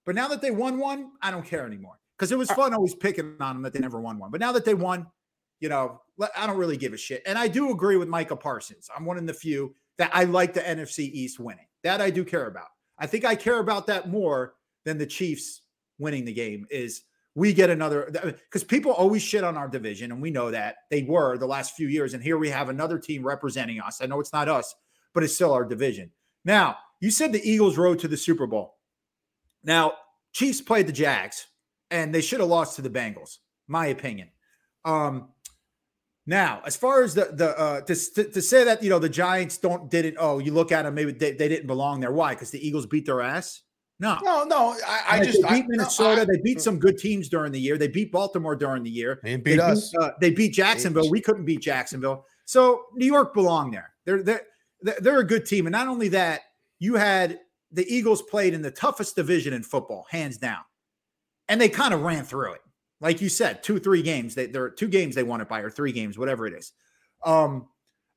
[0.07, 1.99] But now that they won one, I don't care anymore.
[2.21, 4.31] Because it was uh, fun always picking on them that they never won one.
[4.31, 5.07] But now that they won,
[5.59, 6.03] you know,
[6.37, 7.23] I don't really give a shit.
[7.25, 8.91] And I do agree with Micah Parsons.
[8.95, 11.65] I'm one of the few that I like the NFC East winning.
[11.83, 12.67] That I do care about.
[12.99, 14.53] I think I care about that more
[14.85, 15.63] than the Chiefs
[15.99, 17.05] winning the game is
[17.35, 20.77] we get another because uh, people always shit on our division and we know that
[20.91, 24.07] they were the last few years and here we have another team representing us i
[24.07, 24.75] know it's not us
[25.15, 26.11] but it's still our division
[26.45, 28.79] now you said the eagles rode to the super bowl
[29.63, 29.93] now
[30.33, 31.47] chiefs played the jags
[31.91, 33.39] and they should have lost to the bengals
[33.69, 34.29] my opinion
[34.85, 35.29] um
[36.27, 39.09] now as far as the the uh to, to, to say that you know the
[39.09, 42.35] giants don't didn't oh you look at them maybe they, they didn't belong there why
[42.35, 43.63] because the eagles beat their ass
[43.99, 44.75] no no, no.
[44.87, 46.23] I, I like, just they I- beat Minnesota.
[46.23, 47.77] I- they beat some good teams during the year.
[47.77, 49.21] They beat Baltimore during the year.
[49.23, 49.95] They didn't They beat us.
[50.01, 51.11] uh, they beat Jacksonville.
[51.11, 52.25] We couldn't beat Jacksonville.
[52.47, 53.91] So New York belonged there.
[54.07, 54.41] They're they're
[54.81, 55.67] they're they're a good team.
[55.67, 56.41] And not only that,
[56.79, 57.41] you had
[57.73, 60.63] the Eagles played in the toughest division in football, hands down,
[61.51, 62.63] and they kind of ran through it.
[63.01, 64.35] Like you said, two three games.
[64.35, 66.73] They there are two games they won it by, or three games, whatever it is.
[67.25, 67.67] Um,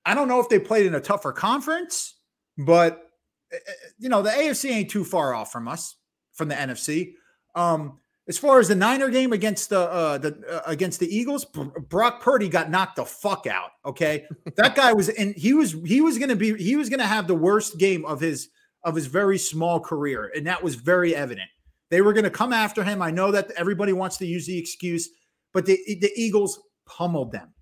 [0.05, 2.15] I don't know if they played in a tougher conference,
[2.57, 3.09] but
[3.53, 3.57] uh,
[3.97, 5.95] you know the AFC ain't too far off from us
[6.33, 7.13] from the NFC.
[7.55, 11.43] Um, as far as the Niner game against the uh, the uh, against the Eagles,
[11.43, 13.71] Br- Brock Purdy got knocked the fuck out.
[13.85, 14.25] Okay,
[14.57, 17.35] that guy was and he was he was gonna be he was gonna have the
[17.35, 18.49] worst game of his
[18.83, 21.49] of his very small career, and that was very evident.
[21.93, 23.03] They were gonna come after him.
[23.03, 25.07] I know that everybody wants to use the excuse,
[25.53, 27.53] but the the Eagles pummeled them.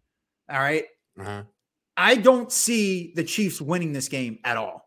[0.49, 0.85] All right,
[1.19, 1.43] Uh-huh.
[1.97, 4.85] I don't see the Chiefs winning this game at all.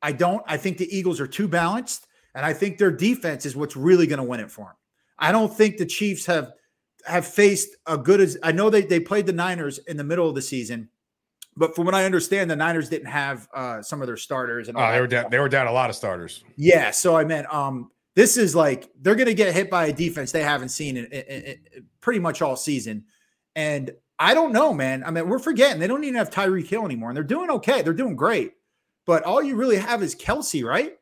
[0.00, 0.42] I don't.
[0.46, 4.06] I think the Eagles are too balanced, and I think their defense is what's really
[4.06, 4.76] going to win it for them.
[5.18, 6.50] I don't think the Chiefs have
[7.04, 10.26] have faced a good as I know they they played the Niners in the middle
[10.28, 10.88] of the season,
[11.56, 14.68] but from what I understand, the Niners didn't have uh, some of their starters.
[14.68, 15.30] And all Oh, they were down.
[15.30, 16.42] They were down a lot of starters.
[16.56, 19.92] Yeah, so I meant um this is like they're going to get hit by a
[19.92, 21.42] defense they haven't seen in, in- in-
[21.74, 23.04] in pretty much all season.
[23.56, 25.02] And I don't know, man.
[25.04, 27.82] I mean, we're forgetting they don't even have Tyreek Hill anymore, and they're doing okay.
[27.82, 28.52] They're doing great,
[29.06, 30.92] but all you really have is Kelce, right?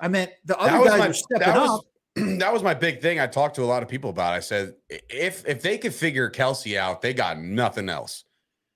[0.00, 1.84] I mean, the other guys are stepping that up.
[2.16, 3.20] was, that was my big thing.
[3.20, 4.32] I talked to a lot of people about.
[4.34, 8.24] I said, if if they could figure Kelce out, they got nothing else.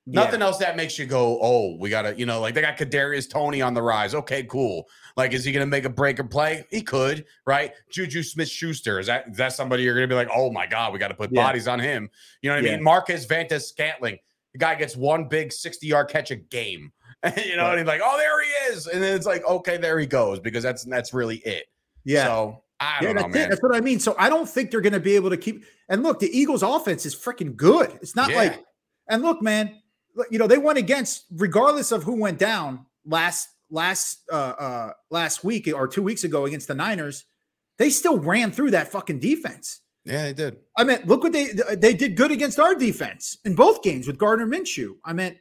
[0.07, 0.25] Yeah.
[0.25, 3.31] Nothing else that makes you go, oh, we gotta, you know, like they got Kadarius
[3.31, 4.14] Toney on the rise.
[4.16, 4.85] Okay, cool.
[5.17, 6.67] Like, is he gonna make a break or play?
[6.71, 7.73] He could, right?
[7.91, 8.99] Juju Smith Schuster.
[8.99, 11.15] Is that is that somebody you're gonna be like, oh my god, we got to
[11.15, 11.43] put Yeah.
[11.43, 12.09] bodies on him?
[12.43, 12.83] You know what I mean?
[12.83, 14.19] Marquez Valdes-Scantling.
[14.53, 16.93] The guy gets one big 60 yard catch a game.
[17.45, 17.71] you know, Right.
[17.71, 18.87] and he's like, oh, there he is.
[18.87, 21.65] And then it's like, okay, there he goes, because that's that's really it.
[22.05, 22.25] Yeah.
[22.27, 23.39] So I yeah, don't know, that's it.
[23.39, 23.49] man.
[23.51, 24.01] That's what I mean.
[24.01, 25.65] So I don't think they're going to be able to keep.
[25.89, 27.97] And look, the Eagles' offense is freaking good.
[28.03, 28.37] It's not Yeah.
[28.37, 28.65] like.
[29.09, 29.81] And look, man,
[30.31, 35.43] you know they went against, regardless of who went down last last uh uh last
[35.43, 37.25] week or two weeks ago against the Niners.
[37.79, 39.81] They still ran through that fucking defense.
[40.05, 40.59] Yeah, they did.
[40.77, 44.18] I mean, look what they they did good against our defense in both games with
[44.18, 44.95] Gardner Minshew.
[45.05, 45.37] I mean,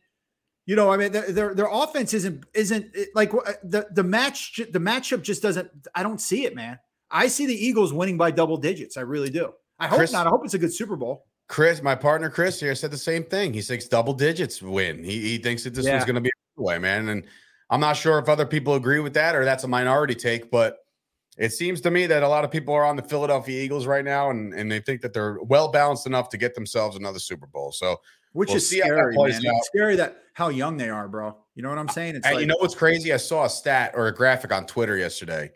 [0.66, 3.32] you know, I mean, their their, offense isn't isn't like
[3.64, 5.70] the the match the matchup just doesn't.
[5.94, 6.80] I don't see it, man.
[7.10, 8.98] I see the Eagles winning by double digits.
[8.98, 9.52] I really do.
[9.80, 10.28] I hope Chris- not.
[10.28, 11.26] I hope it's a good Super Bowl.
[11.48, 13.54] Chris, my partner Chris here said the same thing.
[13.54, 15.04] He thinks double digits win.
[15.04, 15.94] He, he thinks that this Yeah.
[15.96, 17.10] one's going to be a way, man.
[17.10, 17.26] And
[17.72, 20.78] I'm not sure if other people agree with that or that's a minority take, but
[21.38, 24.04] it seems to me that a lot of people are on the Philadelphia Eagles right
[24.04, 27.48] now, and, and they think that they're well balanced enough to get themselves another Super
[27.48, 27.72] Bowl.
[27.72, 27.98] So,
[28.34, 29.46] Which We'll is see how that scary, man.
[29.48, 29.56] out.
[29.58, 31.38] It's scary that how young they are, bro.
[31.56, 32.18] You know what I'm saying?
[32.18, 33.14] It's and like you know what's crazy?
[33.14, 35.52] I saw a stat or a graphic on Twitter yesterday.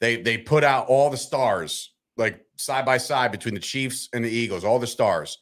[0.00, 4.24] They they put out all the stars like side by side between the Chiefs and
[4.24, 5.38] the Eagles, all the stars,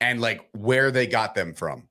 [0.00, 1.88] and like where they got them from.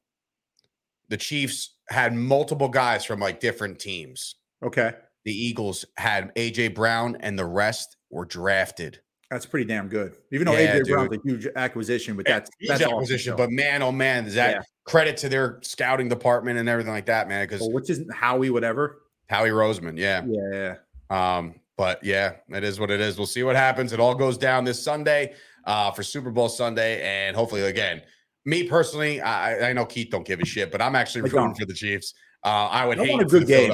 [1.10, 4.36] The Chiefs had multiple guys from like different teams.
[4.64, 4.94] Okay.
[5.26, 9.00] The Eagles had AJ Brown, and the rest were drafted.
[9.30, 10.16] That's pretty damn good.
[10.32, 11.20] Even though Yeah, AJ Brown's dude.
[11.20, 13.38] a huge acquisition, but that's Huge that's awesome acquisition, still.
[13.38, 14.62] but man, oh man, is that Yeah.
[14.86, 17.44] credit to their scouting department and everything like that, man?
[17.44, 19.02] Because Well, which isn't Howie, whatever.
[19.30, 20.24] Howie Roseman, yeah.
[20.26, 20.76] Yeah.
[21.12, 23.18] Um, but yeah, it is what it is.
[23.18, 23.94] We'll see what happens.
[23.94, 25.34] It all goes down this Sunday
[25.66, 28.02] uh, for Super Bowl Sunday, and hopefully, again,
[28.46, 31.58] me personally, I, I know Keith don't give a shit, but I'm actually rooting don't.
[31.58, 32.14] for the Chiefs.
[32.44, 33.72] Uh, I would I hate a good game.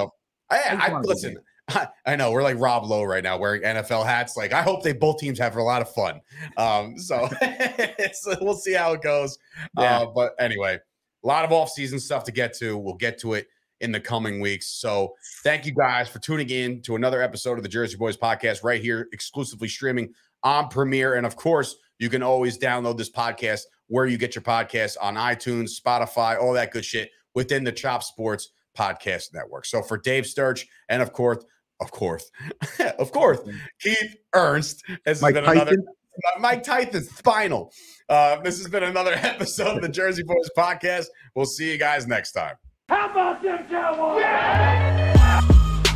[0.49, 1.37] I, I, good listen.
[1.69, 4.37] I, I know we're like Rob Lowe right now, wearing NFL hats.
[4.37, 6.21] Like I hope they both teams have a lot of fun.
[6.57, 7.27] Um, so,
[8.13, 9.37] so we'll see how it goes.
[9.77, 9.99] Yeah.
[9.99, 10.79] Uh, but anyway,
[11.23, 12.77] a lot of off-season stuff to get to.
[12.77, 13.47] We'll get to it
[13.81, 14.67] in the coming weeks.
[14.67, 18.63] So thank you guys for tuning in to another episode of the Jersey Boyz podcast
[18.63, 20.13] right here, exclusively streaming
[20.43, 21.15] on Premiere.
[21.15, 25.15] And of course, you can always download this podcast where you get your podcasts on
[25.15, 29.65] iTunes, Spotify, all that good shit within the Chop Sports Podcast Network.
[29.65, 31.43] So for Dave Sturch and of course,
[31.79, 32.31] of course,
[32.99, 33.39] of course,
[33.79, 35.85] Keith Ernst has Mike been another Tyson.
[36.39, 37.71] Mike Tyson, spinal.
[38.07, 41.07] Uh, this has been another episode of the Jersey Boyz podcast.
[41.35, 42.55] We'll see you guys next time.
[42.89, 44.23] How about them Cowboys?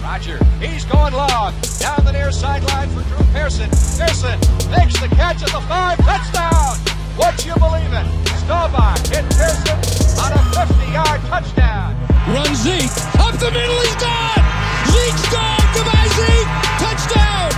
[0.01, 1.53] Roger, he's going long.
[1.79, 3.69] Down the near sideline for Drew Pearson.
[3.69, 4.39] Pearson
[4.71, 5.97] makes the catch at the five.
[5.99, 6.88] Touchdown!
[7.19, 8.07] What you believe in?
[8.39, 9.75] Staubach hit Pearson
[10.23, 11.91] on a 50-yard touchdown.
[12.31, 12.89] Run Zeke
[13.19, 13.75] up the middle.
[13.83, 14.43] He's gone.
[14.87, 15.59] Zeke's gone.
[15.75, 16.47] Goodbye, Zeke.
[16.79, 17.51] Touchdown.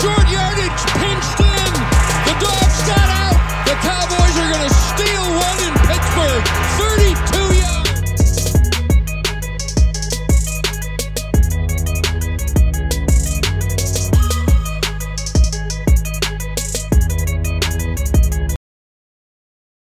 [0.00, 1.72] Short yardage, pinched in.
[2.24, 3.36] The dogs got out.
[3.68, 4.13] The Cowboys.